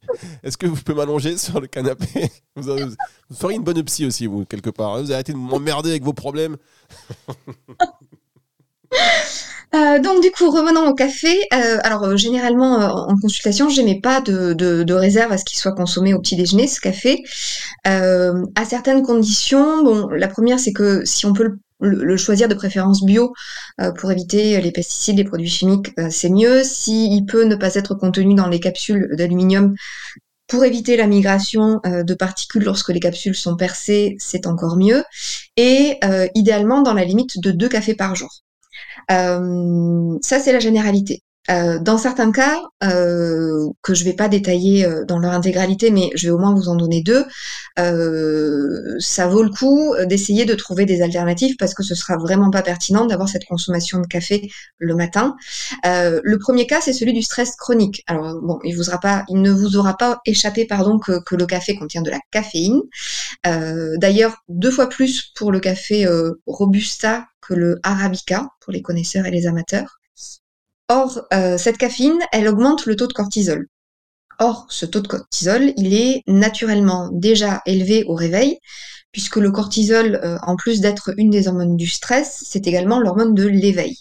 Est-ce 0.43 0.57
que 0.57 0.67
vous 0.67 0.75
pouvez 0.75 0.97
m'allonger 0.97 1.37
sur 1.37 1.59
le 1.59 1.67
canapé? 1.67 2.29
Vous, 2.55 3.35
feriez 3.35 3.57
une 3.57 3.63
bonne 3.63 3.81
psy 3.83 4.05
aussi, 4.05 4.25
vous, 4.25 4.43
quelque 4.43 4.69
part. 4.69 4.97
Vous 4.97 5.05
avez 5.05 5.13
arrêté 5.13 5.33
de 5.33 5.37
m'emmerder 5.37 5.91
avec 5.91 6.03
vos 6.03 6.13
problèmes. 6.13 6.57
Euh, 9.75 9.99
donc 9.99 10.21
du 10.21 10.31
coup, 10.31 10.49
revenons 10.49 10.87
au 10.87 10.93
café. 10.93 11.37
Euh, 11.53 11.77
alors 11.83 12.17
généralement 12.17 12.77
en 13.09 13.15
consultation, 13.17 13.69
je 13.69 13.99
pas 14.01 14.21
de, 14.21 14.53
de, 14.53 14.93
réserve 14.93 15.31
à 15.31 15.37
ce 15.37 15.45
qu'il 15.45 15.57
soit 15.57 15.73
consommé 15.73 16.13
au 16.13 16.19
petit 16.19 16.35
déjeuner, 16.35 16.67
ce 16.67 16.79
café. 16.79 17.23
à 17.85 18.65
certaines 18.65 19.03
conditions, 19.03 19.83
bon, 19.83 20.07
la 20.09 20.27
première 20.27 20.59
c'est 20.59 20.73
que 20.73 21.03
si 21.05 21.25
on 21.25 21.33
peut 21.33 21.59
le 21.79 22.17
choisir 22.17 22.47
de 22.47 22.53
préférence 22.53 23.03
bio 23.03 23.33
euh, 23.79 23.91
pour 23.91 24.11
éviter 24.11 24.59
les 24.61 24.71
pesticides, 24.71 25.17
les 25.17 25.23
produits 25.23 25.49
chimiques, 25.49 25.91
euh, 25.99 26.09
c'est 26.11 26.29
mieux. 26.29 26.63
S'il 26.63 27.25
peut 27.25 27.45
ne 27.45 27.55
pas 27.55 27.75
être 27.75 27.95
contenu 27.95 28.33
dans 28.35 28.47
les 28.47 28.59
capsules 28.59 29.09
d'aluminium 29.13 29.75
pour 30.47 30.65
éviter 30.65 30.97
la 30.97 31.07
migration 31.07 31.79
euh, 31.85 32.03
de 32.03 32.13
particules 32.13 32.63
lorsque 32.63 32.89
les 32.89 32.99
capsules 32.99 33.35
sont 33.35 33.55
percées, 33.55 34.15
c'est 34.19 34.47
encore 34.47 34.77
mieux. 34.77 35.03
Et 35.57 35.99
idéalement 36.35 36.81
dans 36.81 36.93
la 36.93 37.03
limite 37.03 37.39
de 37.39 37.51
deux 37.51 37.69
cafés 37.69 37.95
par 37.95 38.15
jour. 38.15 38.29
Ça, 39.07 40.39
c'est 40.39 40.51
la 40.53 40.59
généralité. 40.59 41.21
Euh, 41.49 41.79
dans 41.79 41.97
certains 41.97 42.31
cas, 42.31 42.61
euh, 42.83 43.69
que 43.81 43.93
je 43.93 44.03
vais 44.03 44.13
pas 44.13 44.27
détailler 44.29 44.85
euh, 44.85 45.03
dans 45.05 45.17
leur 45.17 45.31
intégralité, 45.31 45.89
mais 45.89 46.11
je 46.15 46.27
vais 46.27 46.31
au 46.31 46.37
moins 46.37 46.53
vous 46.53 46.69
en 46.69 46.75
donner 46.75 47.01
deux, 47.01 47.25
ça 48.99 49.27
vaut 49.27 49.41
le 49.41 49.49
coup 49.49 49.95
d'essayer 50.05 50.43
de 50.43 50.53
trouver 50.53 50.85
des 50.85 51.01
alternatives 51.01 51.55
parce 51.57 51.73
que 51.73 51.81
ce 51.81 51.95
sera 51.95 52.17
vraiment 52.17 52.51
pas 52.51 52.61
pertinent 52.61 53.05
d'avoir 53.05 53.29
cette 53.29 53.45
consommation 53.45 54.01
de 54.01 54.07
café 54.07 54.49
le 54.79 54.95
matin. 54.95 55.35
le 55.85 56.37
premier 56.37 56.67
cas, 56.67 56.81
c'est 56.81 56.91
celui 56.91 57.13
du 57.13 57.21
stress 57.21 57.55
chronique. 57.55 58.03
Alors 58.07 58.37
bon, 58.41 58.59
il, 58.65 58.75
vous 58.75 58.89
aura 58.89 58.99
pas, 58.99 59.23
il 59.29 59.41
ne 59.41 59.51
vous 59.51 59.77
aura 59.77 59.95
pas 59.95 60.19
échappé 60.25 60.65
pardon 60.65 60.99
que, 60.99 61.23
que 61.23 61.35
le 61.35 61.45
café 61.45 61.77
contient 61.77 62.01
de 62.01 62.11
la 62.11 62.19
caféine. 62.31 62.81
D'ailleurs, 63.45 64.35
deux 64.49 64.71
fois 64.71 64.89
plus 64.89 65.31
pour 65.35 65.51
le 65.51 65.61
café 65.61 66.05
robusta 66.47 67.27
que 67.41 67.53
le 67.53 67.79
arabica 67.83 68.49
pour 68.59 68.73
les 68.73 68.81
connaisseurs 68.81 69.25
et 69.25 69.31
les 69.31 69.47
amateurs. 69.47 69.98
Or, 70.89 71.21
euh, 71.33 71.59
cette 71.59 71.77
caféine, 71.77 72.19
elle 72.31 72.47
augmente 72.47 72.87
le 72.87 72.95
taux 72.95 73.05
de 73.05 73.13
cortisol. 73.13 73.67
Or, 74.39 74.65
ce 74.69 74.87
taux 74.87 75.01
de 75.01 75.07
cortisol, 75.07 75.71
il 75.77 75.93
est 75.93 76.23
naturellement 76.25 77.09
déjà 77.11 77.61
élevé 77.67 78.03
au 78.07 78.15
réveil, 78.15 78.57
puisque 79.11 79.35
le 79.35 79.51
cortisol, 79.51 80.19
euh, 80.23 80.39
en 80.41 80.55
plus 80.55 80.81
d'être 80.81 81.11
une 81.17 81.29
des 81.29 81.47
hormones 81.47 81.75
du 81.75 81.87
stress, 81.87 82.43
c'est 82.43 82.65
également 82.65 82.99
l'hormone 82.99 83.35
de 83.35 83.45
l'éveil. 83.45 83.97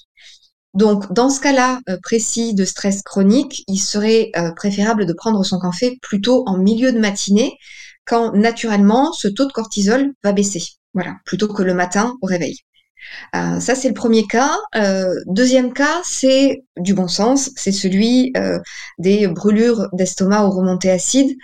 Donc, 0.72 1.12
dans 1.12 1.28
ce 1.28 1.40
cas-là 1.40 1.80
euh, 1.90 1.98
précis 2.02 2.54
de 2.54 2.64
stress 2.64 3.02
chronique, 3.02 3.64
il 3.68 3.78
serait 3.78 4.32
préférable 4.56 5.04
de 5.04 5.12
prendre 5.12 5.44
son 5.44 5.58
café 5.60 5.98
plutôt 6.00 6.44
en 6.46 6.56
milieu 6.56 6.92
de 6.92 6.98
matinée, 6.98 7.52
quand 8.06 8.32
naturellement 8.32 9.12
ce 9.12 9.28
taux 9.28 9.46
de 9.46 9.52
cortisol 9.52 10.14
va 10.24 10.32
baisser. 10.32 10.62
Voilà, 10.94 11.16
plutôt 11.26 11.48
que 11.48 11.62
le 11.62 11.74
matin 11.74 12.16
au 12.22 12.26
réveil. 12.26 12.56
Euh, 13.34 13.60
ça, 13.60 13.74
c'est 13.74 13.88
le 13.88 13.94
premier 13.94 14.26
cas. 14.26 14.56
Euh, 14.76 15.14
deuxième 15.26 15.72
cas, 15.72 16.00
c'est 16.04 16.64
du 16.76 16.94
bon 16.94 17.08
sens, 17.08 17.50
c'est 17.56 17.72
celui 17.72 18.32
euh, 18.36 18.58
des 18.98 19.26
brûlures 19.28 19.88
d'estomac 19.92 20.46
ou 20.46 20.50
remontées 20.50 20.90
acides. 20.90 21.36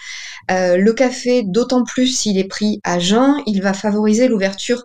le 0.48 0.92
café, 0.92 1.42
d'autant 1.44 1.84
plus 1.84 2.06
s'il 2.08 2.38
est 2.38 2.48
pris 2.48 2.80
à 2.84 2.98
jeun, 2.98 3.36
il 3.46 3.62
va 3.62 3.74
favoriser 3.74 4.28
l'ouverture 4.28 4.84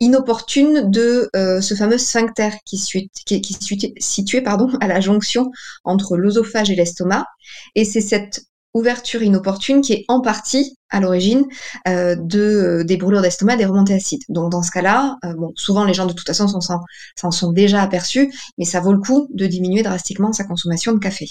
inopportune 0.00 0.90
de 0.90 1.30
ce 1.34 1.74
fameux 1.74 1.98
sphincter 1.98 2.50
qui 2.64 2.76
est 2.76 4.00
situé 4.00 4.40
pardon, 4.40 4.68
à 4.80 4.88
la 4.88 5.00
jonction 5.00 5.50
entre 5.84 6.16
l'œsophage 6.16 6.70
et 6.70 6.74
l'estomac. 6.74 7.26
Et 7.74 7.84
c'est 7.84 8.00
cette 8.00 8.44
ouverture 8.74 9.22
inopportune 9.22 9.80
qui 9.80 9.92
est 9.92 10.04
en 10.08 10.20
partie 10.20 10.76
à 10.90 11.00
l'origine 11.00 11.46
euh, 11.88 12.16
de 12.16 12.40
euh, 12.40 12.84
des 12.84 12.96
brûlures 12.96 13.22
d'estomac, 13.22 13.56
des 13.56 13.64
remontées 13.64 13.94
acides. 13.94 14.22
Donc 14.28 14.50
dans 14.50 14.62
ce 14.62 14.70
cas-là, 14.72 15.16
euh, 15.24 15.32
bon, 15.34 15.52
souvent 15.56 15.84
les 15.84 15.94
gens 15.94 16.06
de 16.06 16.12
toute 16.12 16.26
façon 16.26 16.48
s'en 16.48 17.30
sont 17.30 17.52
déjà 17.52 17.82
aperçus, 17.82 18.32
mais 18.58 18.64
ça 18.64 18.80
vaut 18.80 18.92
le 18.92 18.98
coup 18.98 19.28
de 19.32 19.46
diminuer 19.46 19.82
drastiquement 19.82 20.32
sa 20.32 20.44
consommation 20.44 20.92
de 20.92 20.98
café. 20.98 21.26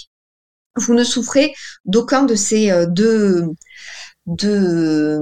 Vous 0.76 0.94
ne 0.94 1.04
souffrez 1.04 1.54
d'aucun 1.84 2.24
de 2.24 2.34
ces 2.34 2.72
deux, 2.88 3.44
deux 4.26 5.20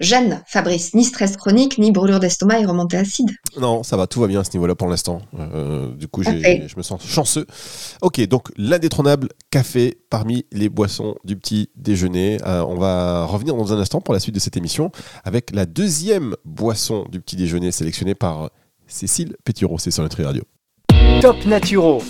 Jeanne, 0.00 0.42
Fabrice, 0.46 0.94
ni 0.94 1.04
stress 1.04 1.36
chronique, 1.36 1.78
ni 1.78 1.90
brûlure 1.90 2.20
d'estomac 2.20 2.60
et 2.60 2.66
remontée 2.66 2.96
acide. 2.96 3.30
Non, 3.58 3.82
ça 3.82 3.96
va, 3.96 4.06
tout 4.06 4.20
va 4.20 4.26
bien 4.26 4.40
à 4.40 4.44
ce 4.44 4.50
niveau-là 4.52 4.74
pour 4.74 4.88
l'instant. 4.88 5.22
Euh, 5.38 5.94
du 5.94 6.08
coup, 6.08 6.22
je 6.22 6.76
me 6.76 6.82
sens 6.82 7.06
chanceux. 7.06 7.46
Ok, 8.02 8.20
donc 8.28 8.48
l'indétrônable 8.56 9.28
café 9.50 9.98
parmi 10.10 10.44
les 10.52 10.68
boissons 10.68 11.14
du 11.24 11.36
petit 11.36 11.70
déjeuner. 11.76 12.38
Euh, 12.46 12.64
on 12.66 12.76
va 12.76 13.24
revenir 13.24 13.56
dans 13.56 13.72
un 13.72 13.78
instant 13.78 14.00
pour 14.00 14.12
la 14.14 14.20
suite 14.20 14.34
de 14.34 14.40
cette 14.40 14.56
émission 14.56 14.90
avec 15.24 15.50
la 15.52 15.66
deuxième 15.66 16.34
boisson 16.44 17.06
du 17.10 17.20
petit 17.20 17.36
déjeuner 17.36 17.72
sélectionnée 17.72 18.14
par 18.14 18.50
Cécile 18.86 19.36
Pétureau. 19.44 19.78
C'est 19.78 19.90
sur 19.90 20.02
Nutri 20.02 20.24
Radio. 20.24 20.42
Top 21.20 21.36
Naturo. 21.46 22.02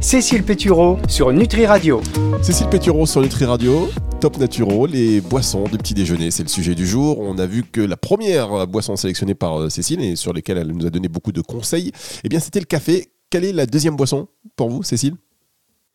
Cécile 0.00 0.44
Pétureau 0.44 0.98
sur 1.08 1.32
Nutri 1.32 1.66
Radio. 1.66 2.00
Cécile 2.42 2.68
Pétureau 2.68 3.04
sur 3.04 3.20
Nutri 3.20 3.44
Radio. 3.44 3.88
Top 4.20 4.36
Naturo, 4.36 4.86
les 4.86 5.20
boissons 5.20 5.62
de 5.70 5.76
petit 5.76 5.94
déjeuner, 5.94 6.32
c'est 6.32 6.42
le 6.42 6.48
sujet 6.48 6.74
du 6.74 6.88
jour. 6.88 7.20
On 7.20 7.38
a 7.38 7.46
vu 7.46 7.62
que 7.62 7.80
la 7.80 7.96
première 7.96 8.66
boisson 8.66 8.96
sélectionnée 8.96 9.36
par 9.36 9.60
euh, 9.60 9.68
Cécile 9.68 10.00
et 10.00 10.16
sur 10.16 10.32
lesquelles 10.32 10.58
elle 10.58 10.72
nous 10.72 10.86
a 10.86 10.90
donné 10.90 11.06
beaucoup 11.06 11.30
de 11.30 11.40
conseils, 11.40 11.92
eh 12.24 12.28
bien 12.28 12.40
c'était 12.40 12.58
le 12.58 12.64
café. 12.64 13.12
Quelle 13.30 13.44
est 13.44 13.52
la 13.52 13.64
deuxième 13.64 13.94
boisson 13.94 14.26
pour 14.56 14.70
vous, 14.70 14.82
Cécile? 14.82 15.14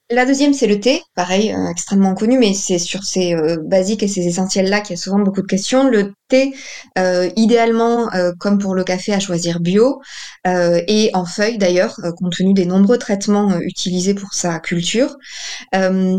La 0.10 0.26
deuxième, 0.26 0.54
c'est 0.54 0.68
le 0.68 0.80
thé, 0.80 1.02
pareil, 1.16 1.54
euh, 1.54 1.70
extrêmement 1.70 2.14
connu, 2.14 2.38
mais 2.38 2.54
c'est 2.54 2.78
sur 2.78 3.04
ces 3.04 3.34
euh, 3.36 3.58
basiques 3.64 4.04
et 4.04 4.08
ces 4.10 4.28
essentiels-là 4.28 4.82
qu'il 4.82 4.96
y 4.96 5.00
a 5.00 5.02
souvent 5.02 5.20
beaucoup 5.20 5.42
de 5.42 5.48
questions. 5.48 5.90
Le 5.90 6.14
thé, 6.28 6.54
euh, 6.98 7.30
idéalement, 7.38 8.10
comme 8.40 8.58
pour 8.58 8.76
le 8.76 8.84
café, 8.84 9.14
à 9.14 9.20
choisir 9.20 9.60
bio, 9.60 10.02
et 10.46 11.12
en 11.14 11.26
feuille 11.26 11.58
d'ailleurs, 11.58 11.96
compte 12.18 12.36
tenu 12.36 12.54
des 12.54 12.66
nombreux 12.66 12.98
traitements 12.98 13.60
utilisés 13.60 14.14
pour 14.14 14.34
sa 14.34 14.60
culture. 14.60 15.16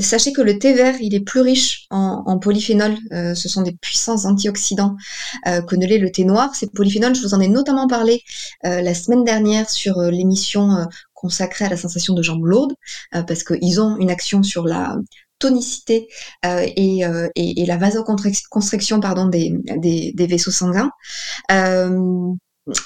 sachez 0.00 0.32
que 0.32 0.40
le 0.40 0.58
thé 0.58 0.72
vert, 0.72 0.94
il 1.00 1.14
est 1.14 1.20
plus 1.20 1.40
riche 1.40 1.86
en, 1.90 2.22
en 2.26 2.38
polyphénol, 2.38 2.96
ce 3.10 3.48
sont 3.48 3.62
des 3.62 3.72
puissants 3.72 4.24
antioxydants 4.24 4.96
que 5.44 5.74
ne 5.74 5.86
l'est 5.86 5.98
le 5.98 6.12
thé 6.12 6.24
noir. 6.24 6.54
Ces 6.54 6.68
polyphénols, 6.68 7.16
je 7.16 7.22
vous 7.22 7.34
en 7.34 7.40
ai 7.40 7.48
notamment 7.48 7.88
parlé 7.88 8.22
la 8.62 8.94
semaine 8.94 9.24
dernière 9.24 9.68
sur 9.68 10.00
l'émission 10.00 10.86
consacrés 11.24 11.64
à 11.64 11.70
la 11.70 11.78
sensation 11.78 12.12
de 12.12 12.22
jambes 12.22 12.44
lourdes, 12.44 12.74
euh, 13.14 13.22
parce 13.22 13.44
qu'ils 13.44 13.80
ont 13.80 13.96
une 13.96 14.10
action 14.10 14.42
sur 14.42 14.66
la 14.66 14.98
tonicité 15.38 16.06
euh, 16.44 16.66
euh, 16.78 17.28
et, 17.34 17.64
la 17.64 17.78
vasoconstriction 17.78 19.00
pardon, 19.00 19.26
des, 19.26 19.54
des, 19.78 20.26
vaisseaux 20.26 20.50
sanguins. 20.50 20.90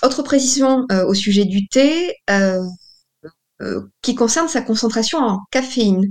autre 0.02 0.22
précision 0.22 0.86
au 1.08 1.14
sujet 1.14 1.46
du 1.46 1.66
thé. 1.66 2.14
qui 4.02 4.14
concerne 4.14 4.46
sa 4.46 4.62
concentration 4.62 5.18
en 5.18 5.40
caféine. 5.50 6.04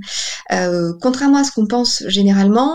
contrairement 1.02 1.38
à 1.38 1.46
ce 1.46 1.54
qu'on 1.54 1.66
pense 1.66 2.04
généralement, 2.08 2.72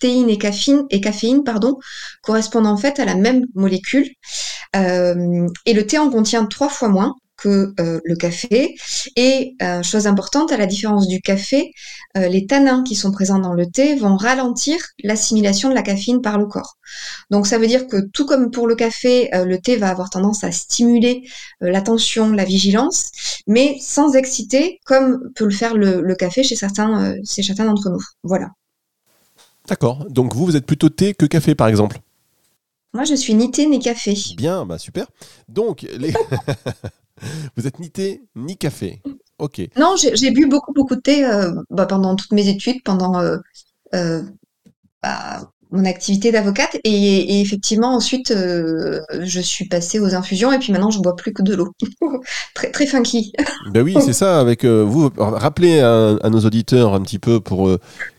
théine 0.00 0.28
et 0.28 0.38
caféine, 0.38 0.84
et 0.90 1.00
caféine 1.00 1.44
pardon, 1.44 1.78
correspondent 2.22 2.66
en 2.66 2.76
fait 2.76 2.98
à 2.98 3.04
la 3.04 3.14
même 3.14 3.44
molécule. 3.54 4.08
et 4.74 5.74
le 5.78 5.86
thé 5.86 5.96
en 5.98 6.10
contient 6.10 6.44
trois 6.46 6.68
fois 6.68 6.88
moins, 6.88 7.14
que 7.36 7.74
le 7.76 8.16
café. 8.16 8.74
Et 9.16 9.56
chose 9.82 10.06
importante, 10.06 10.52
à 10.52 10.56
la 10.56 10.66
différence 10.66 11.08
du 11.08 11.20
café, 11.20 11.72
les 12.14 12.46
tanins 12.46 12.82
qui 12.82 12.94
sont 12.94 13.12
présents 13.12 13.38
dans 13.38 13.52
le 13.52 13.66
thé 13.66 13.96
vont 13.96 14.16
ralentir 14.16 14.78
l'assimilation 15.02 15.68
de 15.68 15.74
la 15.74 15.82
caféine 15.82 16.22
par 16.22 16.38
le 16.38 16.46
corps. 16.46 16.76
Donc 17.30 17.46
ça 17.46 17.58
veut 17.58 17.66
dire 17.66 17.86
que 17.86 18.08
tout 18.12 18.26
comme 18.26 18.50
pour 18.50 18.66
le 18.66 18.74
café, 18.74 19.28
le 19.32 19.58
thé 19.58 19.76
va 19.76 19.90
avoir 19.90 20.10
tendance 20.10 20.44
à 20.44 20.52
stimuler 20.52 21.28
l'attention, 21.60 22.32
la 22.32 22.44
vigilance, 22.44 23.10
mais 23.46 23.76
sans 23.80 24.14
exciter, 24.14 24.80
comme 24.84 25.30
peut 25.34 25.44
le 25.44 25.50
faire 25.50 25.74
le, 25.76 26.14
café 26.14 26.42
chez 26.42 26.56
certains, 26.56 27.16
chez 27.28 27.42
certains 27.42 27.66
d'entre 27.66 27.90
nous. 27.90 28.02
Voilà. 28.22 28.50
D'accord. 29.68 30.06
Donc 30.08 30.34
vous, 30.34 30.46
vous 30.46 30.56
êtes 30.56 30.66
plutôt 30.66 30.88
thé 30.88 31.14
que 31.14 31.26
café, 31.26 31.54
par 31.54 31.68
exemple? 31.68 32.00
Moi, 32.92 33.04
je 33.04 33.14
suis 33.14 33.34
ni 33.34 33.50
thé 33.50 33.66
ni 33.66 33.78
café. 33.78 34.16
Bien, 34.36 34.64
bah 34.64 34.78
super. 34.78 35.06
Donc, 35.48 35.86
vous 37.56 37.66
êtes 37.66 37.80
ni 37.80 37.90
thé 37.90 38.22
ni 38.34 38.56
café. 38.56 39.02
Ok. 39.38 39.60
Non, 39.76 39.94
j'ai 39.96 40.30
bu 40.30 40.46
beaucoup, 40.46 40.72
beaucoup 40.72 40.96
de 40.96 41.00
thé 41.00 41.24
euh, 41.24 41.52
bah, 41.70 41.86
pendant 41.86 42.16
toutes 42.16 42.32
mes 42.32 42.48
études, 42.48 42.82
pendant 42.82 43.20
euh, 43.20 43.36
euh, 43.94 44.22
bah, 45.02 45.50
mon 45.70 45.84
activité 45.84 46.32
d'avocate. 46.32 46.78
Et, 46.84 47.40
effectivement, 47.40 47.94
ensuite, 47.94 48.32
je 48.32 49.40
suis 49.40 49.68
passée 49.68 50.00
aux 50.00 50.14
infusions 50.14 50.52
et 50.52 50.58
puis 50.58 50.72
maintenant, 50.72 50.90
je 50.90 51.00
bois 51.00 51.16
plus 51.16 51.34
que 51.34 51.42
de 51.42 51.54
l'eau. 51.54 51.72
très, 52.54 52.70
très 52.70 52.86
funky. 52.86 53.32
ben 53.72 53.82
oui, 53.82 53.94
c'est 54.00 54.14
ça. 54.14 54.40
Avec 54.40 54.64
vous, 54.64 55.10
rappelez 55.16 55.80
à, 55.80 56.16
à, 56.22 56.30
nos 56.30 56.40
auditeurs 56.40 56.94
un 56.94 57.02
petit 57.02 57.18
peu 57.18 57.40
pour 57.40 57.70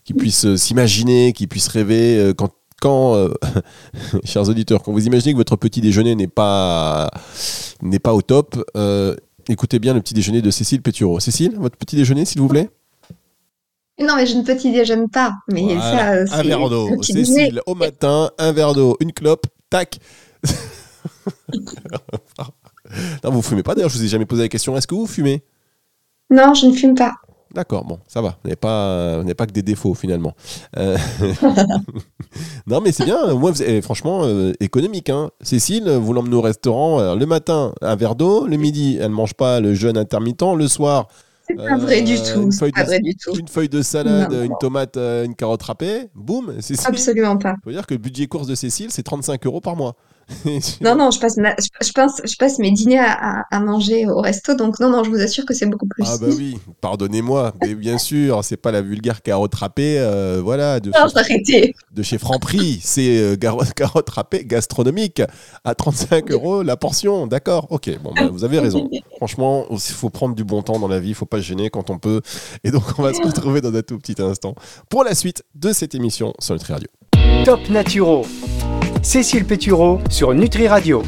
qu'ils 0.04 0.16
puissent 0.16 0.54
s'imaginer, 0.54 1.32
qu'ils 1.32 1.48
puissent 1.48 1.68
rêver 1.68 2.32
quand 2.36 2.52
quand, 2.80 3.14
euh, 3.14 3.32
chers 4.24 4.48
auditeurs, 4.48 4.82
quand 4.82 4.92
vous 4.92 5.06
imaginez 5.06 5.32
que 5.32 5.38
votre 5.38 5.56
petit 5.56 5.80
déjeuner 5.80 6.14
n'est 6.14 6.28
pas, 6.28 7.10
n'est 7.82 7.98
pas 7.98 8.14
au 8.14 8.22
top, 8.22 8.64
euh, 8.76 9.14
écoutez 9.48 9.78
bien 9.78 9.94
le 9.94 10.00
petit 10.00 10.14
déjeuner 10.14 10.42
de 10.42 10.50
Cécile 10.50 10.82
Pétureau. 10.82 11.20
Cécile, 11.20 11.56
votre 11.58 11.76
petit 11.76 11.96
déjeuner, 11.96 12.24
s'il 12.24 12.40
vous 12.40 12.48
plaît? 12.48 12.70
Non, 14.00 14.14
mais 14.16 14.26
je 14.26 14.36
ne 14.36 14.42
petit 14.42 14.70
déjeune 14.70 15.08
pas. 15.08 15.32
Mais 15.48 15.76
ça, 15.76 16.10
un 16.30 16.42
verre 16.42 16.68
d'eau. 16.68 17.02
Cécile, 17.02 17.60
au 17.66 17.74
matin, 17.74 18.30
un 18.38 18.52
verre 18.52 18.74
d'eau, 18.74 18.96
une 19.00 19.12
clope, 19.12 19.46
tac. 19.70 19.98
non, 23.24 23.30
vous 23.30 23.42
fumez 23.42 23.64
pas 23.64 23.74
d'ailleurs, 23.74 23.90
je 23.90 23.98
vous 23.98 24.04
ai 24.04 24.08
jamais 24.08 24.26
posé 24.26 24.42
la 24.42 24.48
question. 24.48 24.76
Est-ce 24.76 24.86
que 24.86 24.94
vous 24.94 25.08
fumez? 25.08 25.42
Non, 26.30 26.54
je 26.54 26.66
ne 26.66 26.72
fume 26.72 26.94
pas. 26.94 27.14
D'accord, 27.54 27.84
bon, 27.84 27.98
ça 28.06 28.20
va. 28.20 28.36
On 28.44 28.48
n'est 28.48 28.56
pas, 28.56 29.22
pas 29.36 29.46
que 29.46 29.52
des 29.52 29.62
défauts 29.62 29.94
finalement. 29.94 30.34
Euh, 30.76 30.98
non, 32.66 32.80
mais 32.80 32.92
c'est 32.92 33.04
bien. 33.04 33.34
Moi, 33.34 33.52
franchement, 33.82 34.20
euh, 34.24 34.52
économique. 34.60 35.08
Hein. 35.08 35.30
Cécile, 35.40 35.88
vous 35.90 36.12
l'emmenez 36.12 36.36
au 36.36 36.42
restaurant. 36.42 37.14
le 37.14 37.26
matin, 37.26 37.72
un 37.80 37.96
verre 37.96 38.14
d'eau. 38.14 38.46
Le 38.46 38.56
midi, 38.56 38.98
elle 39.00 39.10
ne 39.10 39.16
mange 39.16 39.34
pas 39.34 39.60
le 39.60 39.74
jeûne 39.74 39.96
intermittent. 39.96 40.42
Le 40.56 40.68
soir, 40.68 41.08
c'est 41.48 41.56
pas 41.56 41.76
vrai 41.76 42.02
du 42.02 42.16
tout. 42.16 42.42
Une 42.42 42.52
feuille, 42.52 42.72
de, 42.72 42.82
vrai 42.82 43.00
du 43.00 43.14
tout. 43.16 43.34
une 43.34 43.48
feuille 43.48 43.68
de 43.68 43.80
salade, 43.80 44.32
une 44.32 44.54
tomate, 44.60 44.96
euh, 44.96 45.24
une 45.24 45.34
carotte 45.34 45.62
râpée, 45.62 46.10
boum. 46.14 46.52
Absolument 46.84 47.38
pas. 47.38 47.54
Il 47.58 47.64
faut 47.64 47.70
dire 47.70 47.86
que 47.86 47.94
le 47.94 47.98
budget 47.98 48.26
course 48.26 48.46
de 48.46 48.54
Cécile, 48.54 48.88
c'est 48.90 49.02
35 49.02 49.46
euros 49.46 49.60
par 49.60 49.76
mois. 49.76 49.96
non, 50.80 50.94
non, 50.94 51.10
je 51.10 51.18
passe, 51.18 51.36
je, 51.36 51.92
pense, 51.92 52.20
je 52.24 52.36
passe 52.36 52.58
mes 52.58 52.70
dîners 52.70 52.98
à, 53.00 53.60
manger 53.60 54.06
au 54.06 54.20
resto, 54.20 54.54
donc 54.54 54.78
non, 54.78 54.90
non, 54.90 55.02
je 55.02 55.10
vous 55.10 55.20
assure 55.20 55.44
que 55.44 55.54
c'est 55.54 55.66
beaucoup 55.66 55.86
plus. 55.86 56.04
Ah 56.06 56.16
bah 56.20 56.28
oui, 56.36 56.58
pardonnez-moi, 56.80 57.54
mais 57.62 57.74
bien 57.74 57.98
sûr, 57.98 58.44
c'est 58.44 58.56
pas 58.56 58.70
la 58.70 58.82
vulgaire 58.82 59.22
carotte 59.22 59.54
râpée, 59.54 59.98
euh, 59.98 60.40
voilà, 60.42 60.80
de, 60.80 60.90
non, 60.90 61.08
chez, 61.24 61.74
de 61.90 62.02
chez 62.02 62.18
Franprix, 62.18 62.80
c'est 62.82 63.18
euh, 63.18 63.36
carotte 63.76 64.10
râpée 64.10 64.44
gastronomique 64.44 65.22
à 65.64 65.74
35 65.74 66.30
euros 66.30 66.62
la 66.62 66.76
portion, 66.76 67.26
d'accord, 67.26 67.66
ok, 67.70 67.98
bon, 68.02 68.12
bah, 68.14 68.28
vous 68.30 68.44
avez 68.44 68.58
raison. 68.58 68.88
Franchement, 69.16 69.66
il 69.70 69.78
faut 69.78 70.10
prendre 70.10 70.34
du 70.34 70.44
bon 70.44 70.62
temps 70.62 70.78
dans 70.78 70.88
la 70.88 71.00
vie, 71.00 71.10
il 71.10 71.14
faut 71.14 71.26
pas 71.26 71.38
se 71.38 71.44
gêner 71.44 71.70
quand 71.70 71.90
on 71.90 71.98
peut, 71.98 72.20
et 72.64 72.70
donc 72.70 72.82
on 72.98 73.02
va 73.02 73.14
se 73.14 73.22
retrouver 73.22 73.60
dans 73.60 73.74
un 73.74 73.82
tout 73.82 73.98
petit 73.98 74.20
instant 74.20 74.54
pour 74.88 75.04
la 75.04 75.14
suite 75.14 75.42
de 75.54 75.72
cette 75.72 75.94
émission 75.94 76.34
sur 76.38 76.54
Nutri 76.54 76.72
Radio. 76.74 76.88
Top 77.44 77.68
Naturo 77.70 78.26
Cécile 79.02 79.46
Pétureau 79.46 80.00
sur 80.10 80.34
Nutri 80.34 80.68
Radio. 80.68 81.02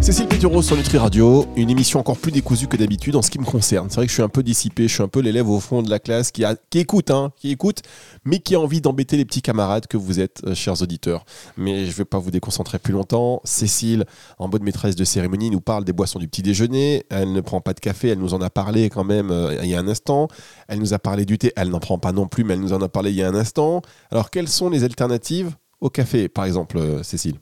Cécile 0.00 0.26
Pétureau 0.26 0.60
sur 0.62 0.76
Nutri 0.76 0.98
Radio, 0.98 1.46
une 1.56 1.70
émission 1.70 2.00
encore 2.00 2.18
plus 2.18 2.32
décousue 2.32 2.66
que 2.66 2.76
d'habitude 2.76 3.16
en 3.16 3.22
ce 3.22 3.30
qui 3.30 3.38
me 3.38 3.44
concerne. 3.44 3.88
C'est 3.88 3.96
vrai 3.96 4.06
que 4.06 4.10
je 4.10 4.14
suis 4.14 4.22
un 4.22 4.28
peu 4.28 4.42
dissipé, 4.42 4.88
je 4.88 4.94
suis 4.94 5.02
un 5.02 5.08
peu 5.08 5.20
l'élève 5.20 5.48
au 5.48 5.60
fond 5.60 5.82
de 5.82 5.88
la 5.88 5.98
classe 5.98 6.30
qui, 6.30 6.44
écoute, 6.74 7.10
hein, 7.10 7.32
qui 7.36 7.52
écoute, 7.52 7.82
mais 8.24 8.40
qui 8.40 8.54
a 8.54 8.60
envie 8.60 8.80
d'embêter 8.80 9.16
les 9.16 9.24
petits 9.24 9.40
camarades 9.40 9.86
que 9.86 9.96
vous 9.96 10.20
êtes, 10.20 10.42
euh, 10.44 10.54
chers 10.54 10.82
auditeurs. 10.82 11.24
Mais 11.56 11.84
je 11.84 11.90
ne 11.90 11.94
vais 11.94 12.04
pas 12.04 12.18
vous 12.18 12.30
déconcentrer 12.30 12.78
plus 12.78 12.92
longtemps. 12.92 13.40
Cécile, 13.44 14.04
en 14.38 14.48
bonne 14.48 14.64
maîtresse 14.64 14.96
de 14.96 15.04
cérémonie, 15.04 15.50
nous 15.50 15.60
parle 15.60 15.84
des 15.84 15.92
boissons 15.92 16.18
du 16.18 16.28
petit 16.28 16.42
déjeuner. 16.42 17.04
Elle 17.08 17.32
ne 17.32 17.40
prend 17.40 17.60
pas 17.60 17.72
de 17.72 17.80
café, 17.80 18.08
elle 18.08 18.18
nous 18.18 18.34
en 18.34 18.42
a 18.42 18.50
parlé 18.50 18.90
quand 18.90 19.04
même 19.04 19.30
euh, 19.30 19.56
il 19.62 19.70
y 19.70 19.74
a 19.74 19.78
un 19.78 19.88
instant. 19.88 20.28
Elle 20.68 20.80
nous 20.80 20.92
a 20.92 20.98
parlé 20.98 21.24
du 21.24 21.38
thé, 21.38 21.52
elle 21.56 21.70
n'en 21.70 21.80
prend 21.80 21.98
pas 21.98 22.12
non 22.12 22.26
plus, 22.26 22.44
mais 22.44 22.54
elle 22.54 22.60
nous 22.60 22.72
en 22.72 22.82
a 22.82 22.88
parlé 22.88 23.10
il 23.10 23.16
y 23.16 23.22
a 23.22 23.28
un 23.28 23.34
instant. 23.34 23.80
Alors 24.10 24.30
quelles 24.30 24.48
sont 24.48 24.68
les 24.68 24.84
alternatives 24.84 25.54
café, 25.90 26.28
par 26.28 26.44
exemple, 26.44 26.78
euh, 26.78 27.02
Cécile 27.02 27.40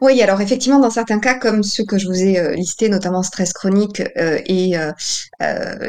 oui, 0.00 0.20
alors 0.20 0.40
effectivement, 0.40 0.80
dans 0.80 0.90
certains 0.90 1.20
cas, 1.20 1.38
comme 1.38 1.62
ceux 1.62 1.84
que 1.84 1.98
je 1.98 2.08
vous 2.08 2.20
ai 2.20 2.38
euh, 2.38 2.54
listés, 2.54 2.88
notamment 2.88 3.22
stress 3.22 3.52
chronique 3.52 4.02
euh, 4.18 4.40
et, 4.44 4.74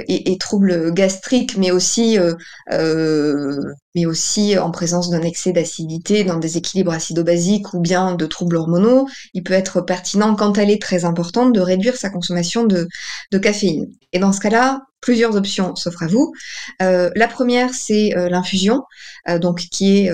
et, 0.08 0.38
troubles 0.38 0.94
gastriques, 0.94 1.58
mais 1.58 1.72
aussi, 1.72 2.18
mais 2.70 4.06
aussi 4.06 4.58
en 4.60 4.70
présence 4.70 5.10
d'un 5.10 5.24
excès 5.24 5.54
d'acidité, 5.54 6.24
d'un 6.24 6.38
déséquilibre 6.38 6.94
acido-basique 6.94 7.74
ou 7.74 7.80
bien 7.80 8.14
de 8.14 8.26
troubles 8.28 8.58
hormonaux, 8.58 9.10
il 9.34 9.44
peut 9.44 9.54
être 9.54 9.82
pertinent, 9.82 10.36
quand 10.36 10.60
elle 10.60 10.70
est 10.70 10.82
très 10.82 11.04
importante, 11.04 11.52
de 11.52 11.60
réduire 11.60 11.98
sa 11.98 12.12
consommation 12.12 12.64
de, 12.64 12.88
de 13.32 13.38
caféine. 13.40 13.90
Et 14.14 14.20
dans 14.20 14.32
ce 14.32 14.40
cas-là, 14.40 14.84
plusieurs 15.06 15.36
options 15.36 15.76
s'offrent 15.76 16.02
à 16.02 16.08
vous. 16.08 16.34
Euh, 16.82 17.12
la 17.16 17.28
première, 17.28 17.76
c'est 17.76 18.18
euh, 18.18 18.28
l'infusion, 18.28 18.82
euh, 19.30 19.38
donc 19.38 19.60
qui 19.60 20.00
est 20.00 20.12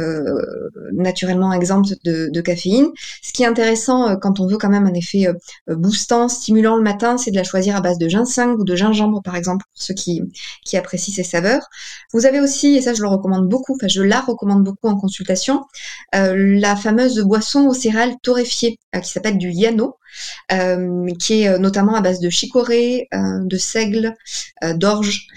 naturellement 0.91 1.53
exempte 1.53 1.93
de, 2.03 2.41
caféine. 2.41 2.87
Ce 3.21 3.31
qui 3.31 3.43
est 3.43 3.45
intéressant 3.45 4.17
quand 4.17 4.41
on 4.41 4.47
veut 4.47 4.57
quand 4.57 4.69
même 4.69 4.85
un 4.85 4.93
effet 4.93 5.27
boostant, 5.67 6.27
stimulant 6.27 6.75
le 6.75 6.81
matin, 6.81 7.17
c'est 7.17 7.31
de 7.31 7.35
la 7.37 7.43
choisir 7.43 7.75
à 7.75 7.81
base 7.81 7.99
de 7.99 8.09
ginseng 8.09 8.55
ou 8.59 8.65
de 8.65 8.75
gingembre, 8.75 9.21
par 9.23 9.35
exemple, 9.35 9.63
pour 9.73 9.81
ceux 9.81 9.93
qui, 9.93 10.23
qui 10.65 10.75
apprécient 10.75 11.13
ces 11.13 11.23
saveurs. 11.23 11.69
Vous 12.11 12.25
avez 12.25 12.41
aussi, 12.41 12.75
et 12.75 12.81
ça 12.81 12.93
je 12.93 13.01
le 13.01 13.07
recommande 13.07 13.47
beaucoup, 13.47 13.75
enfin 13.75 13.87
je 13.87 14.01
la 14.01 14.19
recommande 14.19 14.63
beaucoup 14.63 14.87
en 14.87 14.97
consultation, 14.97 15.61
la 16.13 16.75
fameuse 16.75 17.19
boisson 17.19 17.67
aux 17.67 17.73
céréales 17.73 18.15
torréfiées 18.23 18.77
qui 19.01 19.09
s'appelle 19.09 19.37
du 19.37 19.51
yano. 19.51 19.95
Euh, 20.51 21.07
qui 21.19 21.41
est 21.41 21.47
euh, 21.47 21.57
notamment 21.57 21.95
à 21.95 22.01
base 22.01 22.19
de 22.19 22.29
chicorée, 22.29 23.07
euh, 23.13 23.39
de 23.41 23.57
seigle, 23.57 24.15
d'orge, 24.75 25.27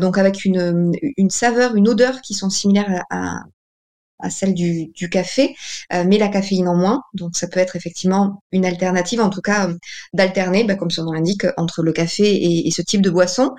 donc 0.00 0.18
avec 0.18 0.44
une, 0.44 0.92
saveur, 1.30 1.76
une 1.76 1.88
odeur 1.88 2.20
qui 2.22 2.34
sont 2.34 2.50
similaires 2.50 3.04
à 3.10 3.44
celle 4.30 4.54
du, 4.54 4.92
café, 5.10 5.54
mais 5.92 6.18
la 6.18 6.28
caféine 6.28 6.68
en 6.68 6.76
moins. 6.76 7.02
Donc 7.14 7.36
ça 7.36 7.46
peut 7.46 7.60
être 7.60 7.76
effectivement 7.76 8.42
une 8.52 8.64
alternative, 8.64 9.20
en 9.20 9.30
tout 9.30 9.40
cas 9.40 9.68
d'alterner, 10.12 10.64
bah, 10.64 10.76
comme 10.76 10.90
son 10.90 11.04
nom 11.04 11.12
l'indique, 11.12 11.46
entre 11.56 11.82
le 11.82 11.92
café 11.92 12.66
et, 12.66 12.70
ce 12.70 12.82
type 12.82 13.02
de 13.02 13.10
boisson. 13.10 13.54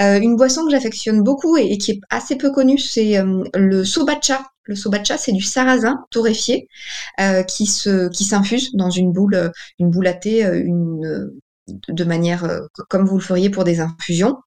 Euh, 0.00 0.20
une 0.20 0.36
boisson 0.36 0.64
que 0.64 0.70
j'affectionne 0.70 1.22
beaucoup 1.22 1.56
et, 1.56 1.78
qui 1.78 1.92
est 1.92 2.00
assez 2.10 2.36
peu 2.36 2.50
connue, 2.50 2.78
c'est 2.78 3.22
le 3.54 3.84
sobacha. 3.84 4.42
Le 4.64 4.76
sobacha, 4.76 5.18
c'est 5.18 5.32
du 5.32 5.42
sarrasin 5.42 6.04
torréfié 6.10 6.68
euh, 7.20 7.42
qui 7.42 7.66
se 7.66 8.08
qui 8.10 8.24
s'infuse 8.24 8.72
dans 8.74 8.90
une 8.90 9.12
boule 9.12 9.50
une 9.78 9.90
boule 9.90 10.06
à 10.06 10.14
thé 10.14 10.44
euh, 10.44 10.62
une 10.64 11.32
de 11.66 12.04
manière 12.04 12.44
euh, 12.44 12.60
comme 12.88 13.04
vous 13.04 13.18
le 13.18 13.22
feriez 13.22 13.50
pour 13.50 13.64
des 13.64 13.80
infusions. 13.80 14.38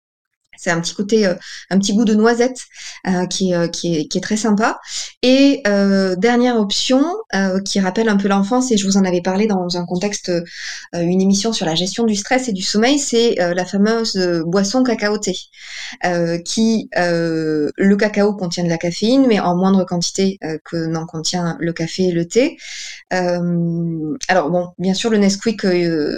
C'est 0.58 0.72
un 0.72 0.82
petit 0.82 0.94
côté, 0.94 1.26
euh, 1.26 1.36
un 1.70 1.80
petit 1.80 1.94
goût 1.94 2.06
de 2.06 2.14
noisette 2.14 2.60
euh, 3.08 3.26
qui, 3.28 3.52
est, 3.52 3.56
euh, 3.56 3.68
qui, 3.68 3.96
est, 3.96 4.08
qui, 4.08 4.18
est, 4.18 4.22
très 4.22 4.38
sympa. 4.38 4.80
Et 5.22 5.64
dernière 6.18 6.58
option 6.58 7.04
qui 7.66 7.80
rappelle 7.80 8.10
un 8.10 8.18
peu 8.18 8.28
l'enfance, 8.28 8.72
et 8.72 8.78
je 8.78 8.86
vous 8.86 8.98
en 8.98 9.06
avais 9.06 9.22
parlé 9.22 9.48
dans 9.48 9.78
un 9.78 9.86
contexte, 9.86 10.32
une 10.94 11.22
émission 11.22 11.54
sur 11.54 11.66
la 11.66 11.76
gestion 11.76 12.04
du 12.04 12.16
stress 12.16 12.48
et 12.48 12.54
du 12.54 12.62
sommeil, 12.62 13.00
c'est 13.00 13.36
la 13.36 13.66
fameuse 13.66 14.16
boisson 14.46 14.84
cacaotée, 14.84 15.38
qui 16.46 16.90
le 16.94 17.96
cacao 17.96 18.36
contient 18.36 18.64
de 18.64 18.70
la 18.70 18.78
caféine, 18.78 19.26
mais 19.28 19.40
en 19.40 19.56
moindre 19.56 19.84
quantité 19.86 20.40
que 20.64 20.88
n'en 20.88 21.06
contient 21.06 21.58
le 21.60 21.74
café 21.74 22.06
et 22.06 22.12
le 22.12 22.28
thé. 22.28 22.58
alors 23.12 24.50
bon, 24.50 24.70
bien 24.78 24.94
sûr 24.94 25.10
le 25.10 25.18
Nesquik 25.18 25.66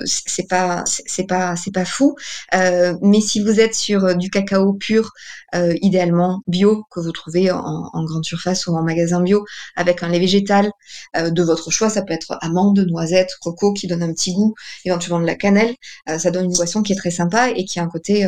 c'est 0.06 0.48
pas 0.48 0.84
c'est 0.86 1.28
pas 1.28 1.56
c'est 1.56 1.74
pas 1.74 1.86
fou, 1.86 2.16
mais 2.54 3.22
si 3.22 3.42
vous 3.42 3.60
êtes 3.60 3.76
sur 3.76 4.16
du 4.16 4.27
cacao 4.30 4.74
pur, 4.74 5.12
euh, 5.56 5.74
idéalement 5.82 6.42
bio, 6.48 6.86
que 6.92 7.00
vous 7.00 7.12
trouvez 7.12 7.52
en, 7.52 8.04
grande 8.04 8.26
surface 8.26 8.68
ou 8.68 8.76
en 8.76 8.84
magasin 8.84 9.22
bio, 9.22 9.46
avec 9.76 10.04
un 10.04 10.10
lait 10.10 10.20
végétal 10.20 10.72
euh, 11.16 11.30
de 11.30 11.44
votre 11.44 11.72
choix. 11.72 11.90
Ça 11.90 12.02
peut 12.02 12.14
être 12.14 12.38
amande, 12.42 12.80
noisette, 12.80 13.32
coco, 13.42 13.74
qui 13.74 13.88
donne 13.88 14.04
un 14.04 14.14
petit 14.14 14.34
goût, 14.34 14.54
éventuellement 14.86 15.20
de 15.20 15.26
la 15.26 15.36
cannelle. 15.36 15.76
Euh, 16.10 16.18
ça 16.18 16.32
donne 16.32 16.46
une 16.46 16.54
boisson 16.54 16.82
qui 16.84 16.94
est 16.94 16.98
très 16.98 17.12
sympa 17.12 17.50
et 17.50 17.66
qui 17.66 17.80
a 17.80 17.84
un 17.84 17.88
côté, 17.88 18.28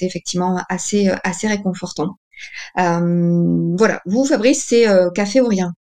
effectivement 0.00 0.62
assez, 0.68 1.10
assez 1.24 1.48
réconfortant. 1.48 2.18
voilà. 2.76 4.00
Vous, 4.06 4.24
Fabrice, 4.24 4.64
c'est 4.64 4.86
café 5.14 5.40
ou 5.40 5.48
rien? 5.48 5.72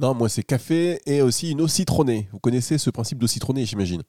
Non, 0.00 0.12
moi, 0.14 0.28
c'est 0.28 0.42
café 0.42 1.00
et 1.06 1.22
aussi 1.22 1.52
une 1.52 1.60
eau 1.60 1.68
citronnée. 1.68 2.28
Vous 2.32 2.40
connaissez 2.40 2.78
ce 2.78 2.90
principe 2.90 3.18
d'eau 3.18 3.28
citronnée, 3.28 3.64
j'imagine? 3.64 4.02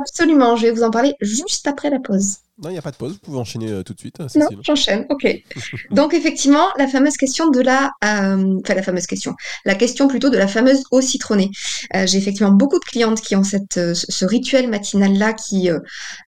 Absolument, 0.00 0.56
je 0.56 0.62
vais 0.62 0.70
vous 0.70 0.82
en 0.82 0.90
parler 0.90 1.14
juste 1.20 1.66
après 1.66 1.90
la 1.90 2.00
pause. 2.00 2.36
Non, 2.62 2.70
il 2.70 2.72
n'y 2.72 2.78
a 2.78 2.82
pas 2.82 2.90
de 2.92 2.96
pause, 2.96 3.12
vous 3.12 3.18
pouvez 3.18 3.38
enchaîner 3.38 3.70
euh, 3.70 3.82
tout 3.82 3.92
de 3.92 3.98
suite. 3.98 4.18
Non, 4.36 4.48
j'enchaîne, 4.62 5.06
ok. 5.10 5.26
Donc 5.90 6.14
effectivement, 6.14 6.66
la 6.78 6.88
fameuse 6.88 7.16
question 7.16 7.50
de 7.50 7.60
la... 7.60 7.92
Euh, 8.04 8.58
enfin, 8.60 8.74
la 8.74 8.82
fameuse 8.82 9.06
question. 9.06 9.34
La 9.64 9.74
question 9.74 10.08
plutôt 10.08 10.30
de 10.30 10.38
la 10.38 10.46
fameuse 10.46 10.82
eau 10.92 11.00
citronnée. 11.00 11.50
Euh, 11.94 12.06
j'ai 12.06 12.18
effectivement 12.18 12.52
beaucoup 12.52 12.78
de 12.78 12.84
clientes 12.84 13.20
qui 13.20 13.36
ont 13.36 13.44
cette, 13.44 13.94
ce 13.94 14.24
rituel 14.24 14.70
matinal-là 14.70 15.34
qui 15.34 15.68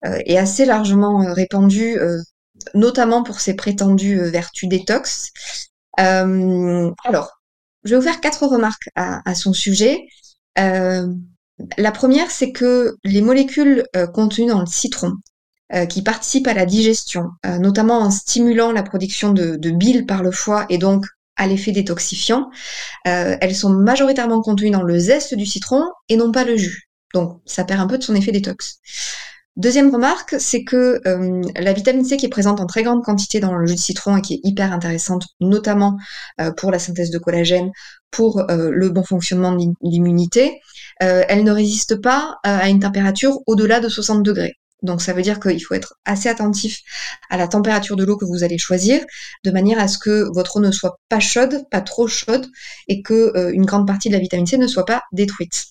est 0.02 0.36
assez 0.36 0.64
largement 0.64 1.32
répandu, 1.32 1.98
notamment 2.74 3.22
pour 3.22 3.40
ses 3.40 3.54
prétendues 3.54 4.20
vertus 4.30 4.68
détox. 4.68 5.32
alors, 5.96 7.40
je 7.84 7.90
vais 7.90 7.96
vous 7.96 8.02
faire 8.02 8.20
quatre 8.20 8.46
remarques 8.46 8.90
à, 8.94 9.28
à 9.28 9.34
son 9.34 9.52
sujet. 9.52 10.06
La 11.78 11.92
première, 11.92 12.30
c'est 12.30 12.52
que 12.52 12.96
les 13.04 13.22
molécules 13.22 13.84
euh, 13.96 14.06
contenues 14.06 14.48
dans 14.48 14.60
le 14.60 14.66
citron, 14.66 15.12
euh, 15.74 15.86
qui 15.86 16.02
participent 16.02 16.46
à 16.46 16.54
la 16.54 16.66
digestion, 16.66 17.30
euh, 17.44 17.58
notamment 17.58 17.98
en 17.98 18.10
stimulant 18.10 18.72
la 18.72 18.82
production 18.82 19.32
de, 19.32 19.56
bile 19.70 20.06
par 20.06 20.22
le 20.22 20.30
foie 20.30 20.66
et 20.68 20.78
donc 20.78 21.06
à 21.38 21.46
l'effet 21.46 21.72
détoxifiant, 21.72 22.48
elles 23.04 23.54
sont 23.54 23.68
majoritairement 23.68 24.40
contenues 24.40 24.70
dans 24.70 24.82
le 24.82 24.98
zeste 24.98 25.34
du 25.34 25.44
citron 25.44 25.84
et 26.08 26.16
non 26.16 26.32
pas 26.32 26.44
le 26.44 26.56
jus. 26.56 26.88
Donc 27.12 27.42
ça 27.44 27.64
perd 27.64 27.80
un 27.80 27.86
peu 27.86 27.98
de 27.98 28.02
son 28.02 28.14
effet 28.14 28.32
détox. 28.32 28.80
Deuxième 29.56 29.90
remarque, 29.90 30.36
c'est 30.38 30.64
que 30.64 31.00
la 31.58 31.72
vitamine 31.72 32.04
C 32.04 32.18
qui 32.18 32.26
est 32.26 32.30
présente 32.30 32.60
en 32.60 32.66
très 32.66 32.82
grande 32.82 33.02
quantité 33.02 33.40
dans 33.40 33.54
le 33.54 33.66
jus 33.66 33.74
de 33.74 33.80
citron 33.80 34.18
et 34.18 34.20
qui 34.20 34.34
est 34.34 34.40
hyper 34.44 34.72
intéressante, 34.72 35.24
notamment 35.40 35.96
pour 36.58 36.70
la 36.70 36.78
synthèse 36.78 37.10
de 37.10 37.18
collagène, 37.18 37.70
pour 38.10 38.44
le 38.48 38.88
bon 38.90 39.02
fonctionnement 39.02 39.52
de 39.52 39.72
l'immunité, 39.82 40.60
euh, 41.02 41.24
elle 41.28 41.44
ne 41.44 41.52
résiste 41.52 42.00
pas 42.00 42.38
euh, 42.46 42.58
à 42.58 42.68
une 42.68 42.80
température 42.80 43.40
au-delà 43.46 43.80
de 43.80 43.88
60 43.88 44.22
degrés. 44.22 44.54
Donc 44.82 45.02
ça 45.02 45.12
veut 45.12 45.22
dire 45.22 45.40
qu'il 45.40 45.62
faut 45.62 45.74
être 45.74 45.94
assez 46.04 46.28
attentif 46.28 46.80
à 47.30 47.36
la 47.36 47.48
température 47.48 47.96
de 47.96 48.04
l'eau 48.04 48.16
que 48.16 48.24
vous 48.24 48.44
allez 48.44 48.58
choisir, 48.58 49.02
de 49.44 49.50
manière 49.50 49.78
à 49.78 49.88
ce 49.88 49.98
que 49.98 50.30
votre 50.34 50.56
eau 50.56 50.60
ne 50.60 50.70
soit 50.70 50.98
pas 51.08 51.20
chaude, 51.20 51.64
pas 51.70 51.80
trop 51.80 52.06
chaude, 52.06 52.46
et 52.88 53.02
que 53.02 53.36
euh, 53.36 53.52
une 53.52 53.64
grande 53.64 53.86
partie 53.86 54.08
de 54.08 54.14
la 54.14 54.20
vitamine 54.20 54.46
C 54.46 54.58
ne 54.58 54.66
soit 54.66 54.84
pas 54.86 55.02
détruite. 55.12 55.66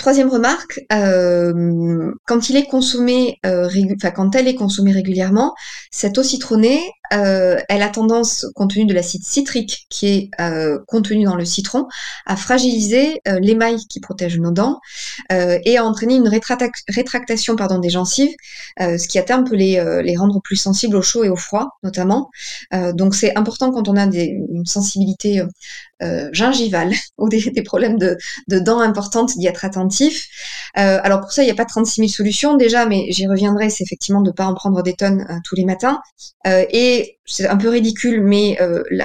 Troisième 0.00 0.30
remarque, 0.30 0.80
euh, 0.94 1.52
euh, 1.52 2.14
quand 2.26 2.48
elle 2.50 2.56
est 4.48 4.54
consommée 4.54 4.92
régulièrement, 4.92 5.54
cette 5.90 6.16
eau 6.16 6.22
citronnée, 6.22 6.80
euh, 7.12 7.58
elle 7.68 7.82
a 7.82 7.88
tendance, 7.90 8.46
compte 8.54 8.72
tenu 8.72 8.86
de 8.86 8.94
l'acide 8.94 9.24
citrique 9.24 9.86
qui 9.90 10.06
est 10.06 10.30
contenu 10.86 11.24
dans 11.24 11.34
le 11.34 11.44
citron, 11.44 11.86
à 12.24 12.36
fragiliser 12.36 13.20
l'émail 13.40 13.76
qui 13.90 14.00
protège 14.00 14.38
nos 14.38 14.52
dents 14.52 14.80
et 15.30 15.76
à 15.76 15.84
entraîner 15.84 16.14
une 16.14 16.28
rétractation 16.28 17.56
pardon, 17.56 17.78
des 17.78 17.90
gencives, 17.90 18.32
ce 18.78 19.06
qui 19.08 19.18
à 19.18 19.22
terme 19.22 19.44
peut 19.44 19.56
les, 19.56 20.16
rendre 20.16 20.40
plus 20.40 20.56
sensibles 20.56 20.96
au 20.96 21.02
chaud 21.02 21.24
et 21.24 21.28
au 21.28 21.36
froid, 21.36 21.78
notamment. 21.82 22.30
donc 22.94 23.14
c'est 23.16 23.36
important 23.36 23.72
quand 23.72 23.88
on 23.88 23.96
a 23.96 24.04
une 24.04 24.66
sensibilité 24.66 25.42
gingivale 26.32 26.92
ou 27.18 27.28
des, 27.28 27.62
problèmes 27.64 27.98
de, 27.98 28.16
de, 28.48 28.58
dents 28.60 28.80
importantes 28.80 29.36
d'y 29.36 29.48
être 29.48 29.64
euh, 30.78 31.00
alors 31.02 31.20
pour 31.20 31.32
ça, 31.32 31.42
il 31.42 31.46
n'y 31.46 31.52
a 31.52 31.56
pas 31.56 31.64
36 31.64 32.02
000 32.02 32.08
solutions 32.08 32.56
déjà, 32.56 32.86
mais 32.86 33.06
j'y 33.10 33.26
reviendrai, 33.26 33.70
c'est 33.70 33.84
effectivement 33.84 34.20
de 34.20 34.30
ne 34.30 34.34
pas 34.34 34.46
en 34.46 34.54
prendre 34.54 34.82
des 34.82 34.94
tonnes 34.94 35.26
euh, 35.28 35.34
tous 35.44 35.56
les 35.56 35.64
matins. 35.64 36.00
Euh, 36.46 36.64
et 36.70 37.18
c'est 37.26 37.48
un 37.48 37.56
peu 37.56 37.68
ridicule, 37.68 38.22
mais 38.22 38.58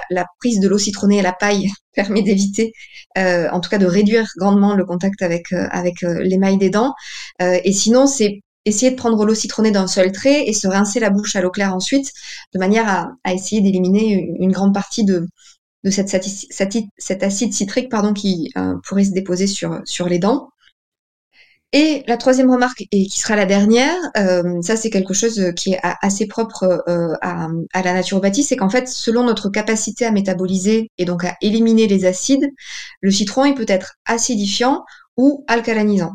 la, 0.10 0.26
prise 0.40 0.60
de 0.60 0.68
l'eau 0.68 0.78
citronnée 0.78 1.20
à 1.20 1.24
la 1.24 1.34
paille 1.34 1.70
permet 1.96 2.22
d'éviter, 2.22 2.74
en 3.16 3.60
tout 3.60 3.70
cas 3.70 3.78
de 3.78 3.86
réduire 3.86 4.28
grandement 4.38 4.74
le 4.76 4.86
contact 4.86 5.22
avec, 5.22 5.52
avec 5.54 6.02
l'émail 6.02 6.58
des 6.58 6.70
dents. 6.70 6.94
et 7.40 7.72
sinon, 7.72 8.08
c'est 8.08 8.42
essayer 8.66 8.92
de 8.92 8.96
prendre 8.96 9.24
l'eau 9.26 9.36
citronnée 9.36 9.72
d'un 9.72 9.86
seul 9.86 10.12
trait 10.12 10.48
et 10.48 10.54
se 10.54 10.68
rincer 10.68 11.00
la 11.00 11.12
bouche 11.12 11.36
à 11.36 11.42
l'eau 11.42 11.52
claire 11.52 11.76
ensuite, 11.76 12.12
de 12.54 12.60
manière 12.60 12.90
à, 13.24 13.34
essayer 13.34 13.62
d'éliminer 13.62 14.28
une, 14.40 14.52
grande 14.52 14.74
partie 14.74 15.06
de, 15.06 15.28
de 15.84 15.90
cet 15.92 16.16
acide 17.24 17.54
citrique 17.54 17.90
pardon, 17.90 18.14
qui 18.14 18.52
pourrait 18.88 19.06
se 19.06 19.12
déposer 19.12 19.46
sur, 19.46 19.82
sur 19.86 20.10
les 20.10 20.18
dents. 20.18 20.50
Et 21.74 22.04
la 22.08 22.18
troisième 22.18 22.50
remarque, 22.50 22.84
et 22.92 23.06
qui 23.08 23.20
sera 23.20 23.36
la 23.36 23.46
dernière, 23.46 23.96
euh, 24.18 24.62
ça 24.62 24.78
c'est 24.78 24.90
quelque 24.90 25.14
chose 25.14 25.52
qui 25.56 25.74
est 25.74 25.80
assez 26.02 26.26
propre 26.28 26.84
euh, 26.88 27.14
à, 27.22 27.50
la 27.84 27.94
naturopathie, 27.94 28.44
c'est 28.44 28.56
qu'en 28.56 28.70
fait, 28.70 28.88
selon 28.88 29.24
notre 29.24 29.50
capacité 29.50 30.06
à 30.06 30.12
métaboliser 30.12 30.90
et 30.98 31.06
donc 31.06 31.26
à 31.26 31.36
éliminer 31.42 31.88
les 31.88 32.06
acides, 32.06 32.50
le 33.02 33.12
citron 33.12 33.46
il 33.46 33.56
peut 33.56 33.66
être 33.68 33.96
acidifiant 34.06 34.86
ou 35.18 35.44
alcalanisant. 35.48 36.12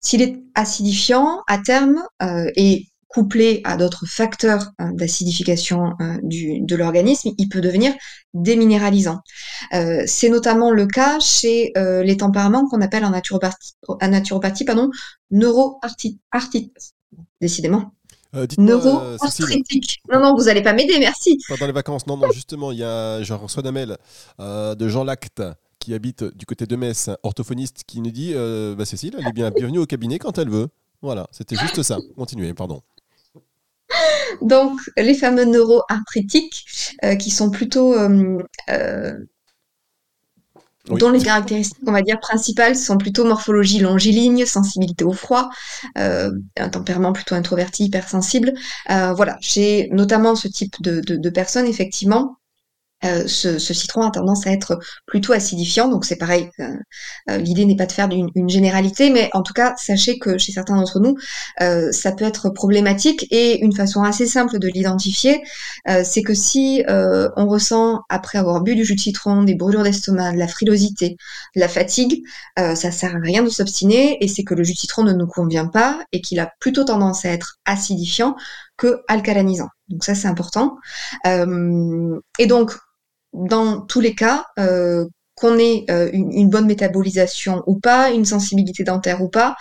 S'il 0.00 0.22
est 0.22 0.36
acidifiant, 0.54 1.42
à 1.48 1.58
terme, 1.58 2.02
euh, 2.22 2.50
et 2.56 2.86
couplé 3.14 3.60
à 3.62 3.76
d'autres 3.76 4.06
facteurs 4.06 4.72
euh, 4.80 4.90
d'acidification 4.92 5.92
euh, 6.00 6.18
de 6.22 6.74
l'organisme, 6.74 7.30
il 7.38 7.48
peut 7.48 7.60
devenir 7.60 7.94
déminéralisant. 8.34 9.20
Euh, 9.72 10.02
c'est 10.06 10.28
notamment 10.28 10.72
le 10.72 10.86
cas 10.86 11.20
chez 11.20 11.72
les 11.76 12.16
tempéraments 12.16 12.68
qu'on 12.68 12.80
appelle 12.80 13.04
en 13.04 13.10
naturopathie, 13.10 13.74
en 13.86 14.08
naturopathie 14.08 14.64
pardon, 14.64 14.90
neuroarthrite. 15.30 16.18
Décidément. 17.40 17.92
Neuroarthritique. 18.58 20.00
non, 20.12 20.20
non, 20.20 20.34
vous 20.36 20.44
n'allez 20.44 20.62
pas 20.62 20.72
m'aider, 20.72 20.98
merci. 20.98 21.38
Pendant 21.46 21.66
les 21.66 21.72
vacances, 21.72 22.06
non, 22.08 22.16
non, 22.16 22.30
justement, 22.32 22.72
il 22.72 22.78
y 22.78 22.84
a, 22.84 23.22
je 23.22 23.32
reçois 23.32 23.64
un 23.64 23.70
mail 23.70 23.96
de 24.40 24.88
Jean 24.88 25.04
Lacte 25.04 25.42
qui 25.78 25.94
habite 25.94 26.24
du 26.24 26.46
côté 26.46 26.66
de 26.66 26.74
Metz, 26.74 27.10
orthophoniste, 27.22 27.84
qui 27.86 28.00
nous 28.00 28.10
dit 28.10 28.34
bah, 28.76 28.84
Cécile, 28.84 29.14
elle 29.20 29.28
est 29.28 29.32
bien 29.32 29.50
bienvenue 29.50 29.78
au 29.78 29.86
cabinet 29.86 30.18
quand 30.18 30.36
elle 30.38 30.50
veut. 30.50 30.68
Voilà, 31.00 31.28
c'était 31.30 31.56
juste 31.56 31.82
ça. 31.82 31.98
Continuez, 32.16 32.54
pardon. 32.54 32.80
Donc, 34.42 34.78
les 34.96 35.14
fameux 35.14 35.44
neuroarthritiques, 35.44 36.64
euh, 37.04 37.16
qui 37.16 37.30
sont 37.30 37.50
plutôt 37.50 37.94
euh, 37.94 38.38
euh, 38.70 39.14
dont 40.88 41.10
les 41.10 41.22
caractéristiques, 41.22 41.82
on 41.86 41.92
va 41.92 42.02
dire, 42.02 42.20
principales 42.20 42.76
sont 42.76 42.98
plutôt 42.98 43.24
morphologie 43.24 43.78
longiligne, 43.78 44.44
sensibilité 44.44 45.04
au 45.04 45.12
froid, 45.12 45.48
un 45.96 46.68
tempérament 46.70 47.14
plutôt 47.14 47.34
introverti, 47.34 47.86
hypersensible. 47.86 48.52
voilà, 48.88 49.38
j'ai 49.40 49.88
notamment 49.92 50.36
ce 50.36 50.46
type 50.46 50.82
de 50.82 51.30
personnes, 51.30 51.66
effectivement, 51.66 52.36
euh, 53.04 53.26
ce, 53.26 53.58
citron 53.58 54.02
a 54.02 54.10
tendance 54.10 54.46
à 54.46 54.50
être 54.50 54.78
plutôt 55.06 55.32
acidifiant, 55.32 55.88
donc 55.88 56.04
c'est 56.04 56.16
pareil. 56.16 56.50
Euh, 56.60 56.68
euh, 57.30 57.38
l'idée 57.38 57.64
n'est 57.64 57.76
pas 57.76 57.86
de 57.86 57.92
faire 57.92 58.08
une, 58.10 58.48
généralité, 58.48 59.10
mais 59.10 59.30
en 59.32 59.42
tout 59.42 59.52
cas, 59.52 59.74
sachez 59.76 60.18
que 60.18 60.38
chez 60.38 60.52
certains 60.52 60.76
d'entre 60.76 61.00
nous, 61.00 61.16
ça 61.92 62.12
peut 62.12 62.24
être 62.24 62.50
problématique 62.50 63.26
et 63.30 63.60
une 63.64 63.74
façon 63.74 64.02
assez 64.02 64.26
simple 64.26 64.58
de 64.58 64.68
l'identifier, 64.68 65.42
c'est 66.04 66.22
que 66.22 66.34
si 66.34 66.84
on 66.88 67.46
ressent 67.46 68.00
après 68.08 68.38
avoir 68.38 68.62
bu 68.62 68.74
du 68.74 68.84
jus 68.84 68.94
de 68.94 69.00
citron 69.00 69.42
des 69.42 69.54
brûlures 69.54 69.82
d'estomac, 69.82 70.32
de 70.32 70.38
la 70.38 70.48
frilosité, 70.48 71.16
de 71.56 71.60
la 71.60 71.68
fatigue, 71.68 72.22
ça 72.56 72.90
sert 72.90 73.16
à 73.16 73.18
rien 73.18 73.42
de 73.42 73.48
s'obstiner 73.48 74.18
et 74.20 74.28
c'est 74.28 74.44
que 74.44 74.54
le 74.54 74.62
jus 74.62 74.74
de 74.74 74.78
citron 74.78 75.04
ne 75.04 75.12
nous 75.12 75.26
convient 75.26 75.66
pas 75.66 76.00
et 76.12 76.20
qu'il 76.20 76.38
a 76.38 76.50
plutôt 76.60 76.84
tendance 76.84 77.24
à 77.24 77.30
être 77.30 77.56
acidifiant 77.64 78.36
que 78.76 79.02
alcalanisant. 79.08 79.68
Donc 79.88 80.04
ça 80.04 80.14
c'est 80.14 80.28
important. 80.28 80.76
et 81.24 82.46
donc 82.46 82.72
dans 83.34 83.80
tous 83.80 84.00
les 84.00 84.14
cas, 84.14 84.46
euh, 84.58 85.06
qu'on 85.34 85.58
ait 85.58 85.84
euh, 85.90 86.08
une, 86.12 86.48
bonne 86.48 86.66
métabolisation 86.66 87.64
ou 87.66 87.78
pas, 87.80 88.12
une 88.12 88.24
sensibilité 88.24 88.84
dentaire 88.84 89.20
ou 89.20 89.28
pas, 89.28 89.56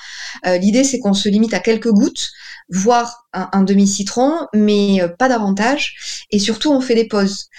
euh, 0.46 0.58
l'idée 0.58 0.84
c'est 0.84 1.00
qu'on 1.00 1.16
se 1.16 1.28
limite 1.30 1.56
à 1.56 1.60
quelques 1.60 1.90
gouttes, 1.90 2.30
voire 2.70 3.28
un, 3.34 3.64
demi-citron, 3.64 4.48
mais 4.54 5.02
pas 5.18 5.28
davantage. 5.28 6.26
Et 6.30 6.38
surtout, 6.38 6.72
on 6.72 6.80
fait 6.80 6.96
des 6.96 7.08
pauses. 7.08 7.50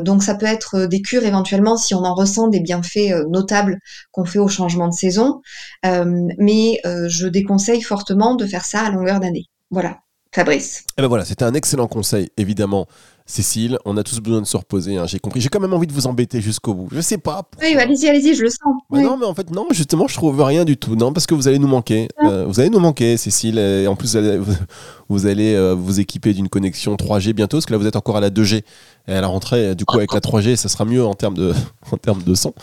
donc 0.00 0.22
ça 0.22 0.34
peut 0.34 0.46
être 0.46 0.86
des 0.86 1.00
cures 1.00 1.24
éventuellement 1.24 1.76
si 1.76 1.94
on 1.94 2.04
en 2.04 2.14
ressent 2.14 2.48
des 2.48 2.60
bienfaits 2.60 3.12
notables 3.28 3.78
qu'on 4.10 4.24
fait 4.24 4.40
au 4.40 4.48
changement 4.48 4.88
de 4.88 4.94
saison. 4.94 5.40
mais 5.84 6.80
je 6.84 7.28
déconseille 7.28 7.82
fortement 7.82 8.34
de 8.34 8.46
faire 8.46 8.64
ça 8.64 8.80
à 8.80 8.90
longueur 8.90 9.20
d'année. 9.20 9.44
Voilà. 9.70 9.98
Fabrice. 10.34 10.80
Et 10.80 10.84
eh 10.98 11.02
ben 11.02 11.08
voilà, 11.08 11.24
c'était 11.24 11.44
un 11.44 11.54
excellent 11.54 11.88
conseil, 11.88 12.28
évidemment. 12.36 12.86
Cécile, 13.30 13.78
on 13.84 13.98
a 13.98 14.02
tous 14.02 14.20
besoin 14.20 14.40
de 14.40 14.46
se 14.46 14.56
reposer, 14.56 14.96
hein, 14.96 15.04
j'ai 15.06 15.18
compris. 15.18 15.42
J'ai 15.42 15.50
quand 15.50 15.60
même 15.60 15.74
envie 15.74 15.86
de 15.86 15.92
vous 15.92 16.06
embêter 16.06 16.40
jusqu'au 16.40 16.72
bout. 16.72 16.88
Je 16.90 17.02
sais 17.02 17.18
pas. 17.18 17.42
Oui, 17.60 17.76
allez-y, 17.76 18.08
allez-y, 18.08 18.34
je 18.34 18.42
le 18.42 18.48
sens. 18.48 18.74
Non, 18.90 19.18
mais 19.18 19.26
en 19.26 19.34
fait, 19.34 19.50
non, 19.50 19.66
justement, 19.70 20.08
je 20.08 20.14
trouve 20.14 20.40
rien 20.40 20.64
du 20.64 20.78
tout. 20.78 20.96
Non, 20.96 21.12
parce 21.12 21.26
que 21.26 21.34
vous 21.34 21.46
allez 21.46 21.58
nous 21.58 21.68
manquer. 21.68 22.08
Ah. 22.16 22.26
Euh, 22.26 22.44
vous 22.46 22.58
allez 22.58 22.70
nous 22.70 22.78
manquer, 22.78 23.18
Cécile. 23.18 23.58
Et 23.58 23.86
en 23.86 23.96
plus, 23.96 24.16
vous 25.10 25.26
allez, 25.26 25.54
euh, 25.54 25.74
vous, 25.74 26.00
équiper 26.00 26.32
d'une 26.32 26.48
connexion 26.48 26.96
3G 26.96 27.34
bientôt, 27.34 27.58
parce 27.58 27.66
que 27.66 27.72
là, 27.72 27.78
vous 27.78 27.86
êtes 27.86 27.96
encore 27.96 28.16
à 28.16 28.20
la 28.20 28.30
2G. 28.30 28.62
Et 29.08 29.12
à 29.12 29.20
la 29.20 29.26
rentrée, 29.26 29.74
du 29.74 29.84
coup, 29.84 29.98
avec 29.98 30.14
la 30.14 30.20
3G, 30.20 30.56
ça 30.56 30.70
sera 30.70 30.86
mieux 30.86 31.04
en 31.04 31.14
termes 31.14 31.34
de, 31.34 31.52
en 31.92 31.98
termes 31.98 32.22
de 32.22 32.34
son. 32.34 32.54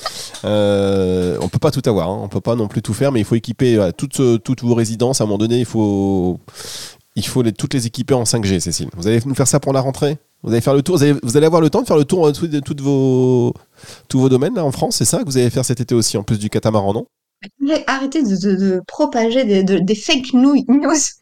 Euh, 0.46 1.38
on 1.42 1.48
peut 1.48 1.60
pas 1.60 1.70
tout 1.70 1.88
avoir, 1.88 2.10
hein. 2.10 2.20
on 2.24 2.28
peut 2.28 2.42
pas 2.42 2.56
non 2.56 2.68
plus 2.68 2.82
tout 2.82 2.96
faire, 2.96 3.12
mais 3.12 3.20
il 3.20 3.26
faut 3.26 3.36
équiper 3.36 3.92
toutes, 3.96 4.20
toutes 4.44 4.64
vos 4.64 4.74
résidences. 4.74 5.22
À 5.22 5.26
un 5.26 5.28
moment 5.28 5.38
donné, 5.38 5.60
il 5.60 5.66
faut, 5.66 6.40
il 7.16 7.26
faut 7.26 7.44
les, 7.44 7.54
toutes 7.54 7.76
les 7.76 7.86
équiper 7.86 8.16
en 8.16 8.24
5G, 8.24 8.60
Cécile. 8.60 8.90
Vous 8.98 9.06
allez 9.06 9.20
nous 9.28 9.36
faire 9.36 9.48
ça 9.48 9.60
pour 9.60 9.72
la 9.72 9.82
rentrée? 9.82 10.18
Vous 10.46 10.52
allez 10.52 10.62
faire 10.62 10.76
le 10.76 10.84
tour. 10.84 10.98
Vous 10.98 11.38
allez, 11.38 11.46
avoir 11.46 11.62
le 11.62 11.70
temps 11.70 11.82
de 11.82 11.88
faire 11.88 11.98
le 11.98 12.06
tour 12.06 12.32
de, 12.32 12.60
toutes 12.60 12.82
vos, 12.82 13.54
tous 14.08 14.20
vos 14.20 14.30
domaines 14.30 14.56
là, 14.56 14.64
en 14.64 14.72
France, 14.72 14.98
c'est 14.98 15.06
ça 15.06 15.20
que 15.20 15.26
vous 15.26 15.38
allez 15.38 15.50
faire 15.50 15.66
cet 15.66 15.82
été 15.82 15.96
aussi, 15.96 16.18
en 16.18 16.24
plus 16.24 16.38
du 16.38 16.50
catamaran, 16.50 16.94
non? 16.94 17.08
Arrêtez 17.88 18.24
de, 18.24 18.82
propager 18.88 19.44
des, 19.44 19.64
des, 19.64 19.96
fake 19.96 20.34
news. 20.34 20.56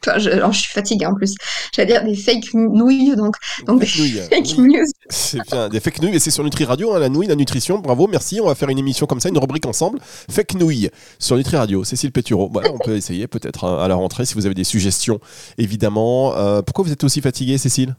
Enfin, 0.06 0.20
je, 0.20 0.30
alors, 0.30 0.52
je 0.52 0.60
suis 0.60 0.72
fatiguée 0.72 1.06
en 1.06 1.16
plus. 1.16 1.36
J'allais 1.74 1.94
dire 1.94 2.04
des 2.04 2.16
fake 2.16 2.54
nouilles, 2.54 3.16
donc, 3.16 3.36
donc 3.66 3.80
des 3.80 3.86
fake 4.30 4.58
news. 4.58 4.86
C'est 5.10 5.40
bien, 5.50 5.70
des 5.70 5.80
fake 5.80 6.02
news, 6.02 6.10
et 6.14 6.20
c'est 6.20 6.32
sur 6.32 6.44
Nutri 6.44 6.66
Radio, 6.66 6.94
hein, 6.94 7.00
la 7.00 7.10
nouille, 7.10 7.28
la 7.28 7.36
nutrition. 7.36 7.80
Bravo, 7.80 8.08
merci. 8.08 8.42
On 8.42 8.48
va 8.48 8.56
faire 8.56 8.70
une 8.70 8.80
émission 8.80 9.06
comme 9.06 9.22
ça, 9.22 9.30
une 9.30 9.38
rubrique 9.38 9.66
ensemble. 9.66 10.00
Fake 10.30 10.56
nouilles 10.56 10.90
sur 11.20 11.38
Nutri 11.38 11.56
Radio. 11.56 11.84
Cécile 11.86 12.12
Pétureau. 12.12 12.50
Voilà, 12.52 12.72
on 12.74 12.78
peut 12.78 12.96
essayer 12.96 13.28
peut-être 13.28 13.64
hein, 13.66 13.82
à 13.82 13.88
la 13.88 13.96
rentrée 13.96 14.26
si 14.26 14.34
vous 14.34 14.46
avez 14.46 14.56
des 14.56 14.66
suggestions, 14.66 15.20
évidemment. 15.58 16.36
Euh, 16.36 16.62
pourquoi 16.62 16.84
vous 16.86 16.92
êtes 16.92 17.04
aussi 17.04 17.22
fatiguée, 17.22 17.58
Cécile? 17.58 17.96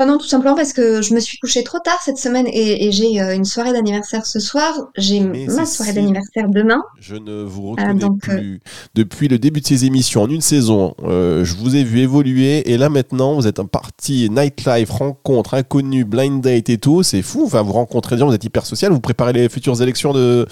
Oh 0.00 0.04
non, 0.04 0.16
tout 0.16 0.28
simplement 0.28 0.54
parce 0.54 0.72
que 0.72 1.02
je 1.02 1.12
me 1.12 1.18
suis 1.18 1.38
couchée 1.38 1.64
trop 1.64 1.80
tard 1.80 2.00
cette 2.04 2.18
semaine 2.18 2.46
et, 2.46 2.92
j'ai 2.92 3.20
euh, 3.20 3.34
une 3.34 3.44
soirée 3.44 3.72
d'anniversaire 3.72 4.26
ce 4.26 4.38
soir. 4.38 4.72
J'ai 4.96 5.18
ma 5.18 5.66
soirée 5.66 5.92
d'anniversaire 5.92 6.48
demain. 6.48 6.84
Je 7.00 7.16
ne 7.16 7.42
vous 7.42 7.66
euh, 7.66 7.70
reconnais 7.70 8.06
plus. 8.20 8.60
Depuis 8.94 9.26
le 9.26 9.40
début 9.40 9.60
de 9.60 9.66
ces 9.66 9.86
émissions, 9.86 10.22
en 10.22 10.30
une 10.30 10.40
saison, 10.40 10.94
euh, 11.02 11.44
je 11.44 11.56
vous 11.56 11.74
ai 11.74 11.82
vu 11.82 11.98
évoluer 11.98 12.70
et 12.70 12.78
là 12.78 12.90
maintenant, 12.90 13.34
vous 13.34 13.48
êtes 13.48 13.58
un 13.58 13.66
parti 13.66 14.30
nightlife, 14.30 14.90
rencontre, 14.90 15.54
inconnu, 15.54 16.04
blind 16.04 16.40
date 16.40 16.70
et 16.70 16.78
tout. 16.78 17.02
C'est 17.02 17.22
fou. 17.22 17.42
Enfin, 17.44 17.62
vous 17.62 17.72
rencontrez 17.72 18.14
des 18.14 18.20
gens, 18.20 18.28
vous 18.28 18.34
êtes 18.34 18.44
hyper 18.44 18.66
social, 18.66 18.92
vous 18.92 19.00
préparez 19.00 19.32
les 19.32 19.48
futures 19.48 19.82
élections 19.82 20.12
de. 20.12 20.46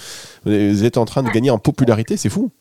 Vous 0.45 0.83
êtes 0.83 0.97
en 0.97 1.05
train 1.05 1.23
de 1.23 1.29
gagner 1.29 1.51
en 1.51 1.57
popularité, 1.57 2.17
c'est 2.17 2.29
fou. 2.29 2.51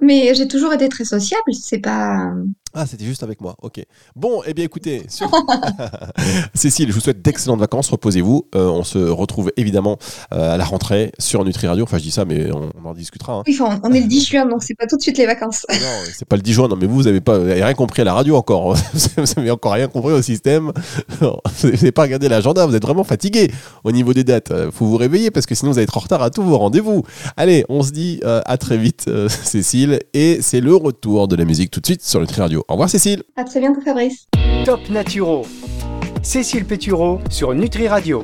Mais 0.00 0.34
j'ai 0.34 0.48
toujours 0.48 0.72
été 0.72 0.88
très 0.88 1.04
sociable, 1.04 1.52
c'est 1.52 1.78
pas. 1.78 2.32
Ah, 2.74 2.86
c'était 2.86 3.04
juste 3.04 3.22
avec 3.22 3.42
moi, 3.42 3.54
ok. 3.60 3.84
Bon, 4.16 4.42
eh 4.46 4.54
bien 4.54 4.64
écoutez, 4.64 5.02
Cécile, 6.54 6.88
je 6.88 6.94
vous 6.94 7.00
souhaite 7.00 7.20
d'excellentes 7.20 7.60
vacances, 7.60 7.90
reposez-vous. 7.90 8.46
Euh, 8.54 8.66
on 8.68 8.82
se 8.82 8.98
retrouve 8.98 9.52
évidemment 9.58 9.98
euh, 10.32 10.54
à 10.54 10.56
la 10.56 10.64
rentrée 10.64 11.12
sur 11.18 11.44
Nutri 11.44 11.66
Radio. 11.66 11.84
Enfin, 11.84 11.98
je 11.98 12.04
dis 12.04 12.10
ça, 12.10 12.24
mais 12.24 12.50
on, 12.50 12.70
en 12.82 12.94
discutera. 12.94 13.34
Hein. 13.34 13.42
Oui, 13.46 13.58
on 13.60 13.92
est 13.92 14.00
le 14.00 14.06
10 14.06 14.26
juin, 14.26 14.46
donc 14.46 14.62
c'est 14.62 14.74
pas 14.74 14.86
tout 14.86 14.96
de 14.96 15.02
suite 15.02 15.18
les 15.18 15.26
vacances. 15.26 15.66
non, 15.70 15.76
c'est 16.14 16.26
pas 16.26 16.36
le 16.36 16.42
10 16.42 16.52
juin, 16.54 16.68
non, 16.68 16.76
mais 16.76 16.86
vous, 16.86 16.94
vous 16.94 17.02
n'avez 17.02 17.20
pas, 17.20 17.38
rien 17.38 17.74
compris 17.74 18.00
à 18.00 18.04
la 18.06 18.14
radio 18.14 18.36
encore. 18.36 18.74
vous 18.94 19.24
n'avez 19.36 19.50
encore 19.50 19.72
rien 19.72 19.88
compris 19.88 20.12
au 20.14 20.22
système. 20.22 20.72
vous 21.20 21.68
n'avez 21.68 21.92
pas 21.92 22.02
regardé 22.02 22.30
l'agenda, 22.30 22.64
vous 22.64 22.74
êtes 22.74 22.82
vraiment 22.82 23.04
fatigué 23.04 23.50
au 23.84 23.92
niveau 23.92 24.14
des 24.14 24.24
dates. 24.24 24.50
Euh, 24.50 24.70
faut 24.70 24.86
vous 24.86 24.96
réveiller 24.96 25.30
parce 25.30 25.44
que 25.44 25.54
sinon 25.54 25.72
vous 25.72 25.78
allez 25.78 25.84
être 25.84 25.98
en 25.98 26.00
retard 26.00 26.22
à 26.22 26.30
tous 26.30 26.42
vos 26.42 26.56
rendez-vous. 26.56 27.02
Allez, 27.36 27.66
on 27.68 27.82
se 27.82 27.90
dit 27.90 28.20
à 28.24 28.56
très 28.56 28.78
vite, 28.78 29.10
Cécile, 29.28 30.00
et 30.14 30.38
c'est 30.40 30.60
le 30.60 30.74
retour 30.74 31.28
de 31.28 31.36
la 31.36 31.44
musique 31.44 31.70
tout 31.70 31.80
de 31.80 31.86
suite 31.86 32.02
sur 32.02 32.18
Nutri 32.20 32.40
Radio. 32.40 32.61
Au 32.68 32.72
revoir 32.74 32.88
Cécile. 32.88 33.22
À 33.36 33.44
très 33.44 33.60
bientôt 33.60 33.80
Fabrice. 33.80 34.26
Top 34.64 34.80
Naturo. 34.90 35.44
Cécile 36.22 36.64
Pétureau 36.64 37.18
sur 37.30 37.54
Nutri 37.54 37.88
Radio. 37.88 38.20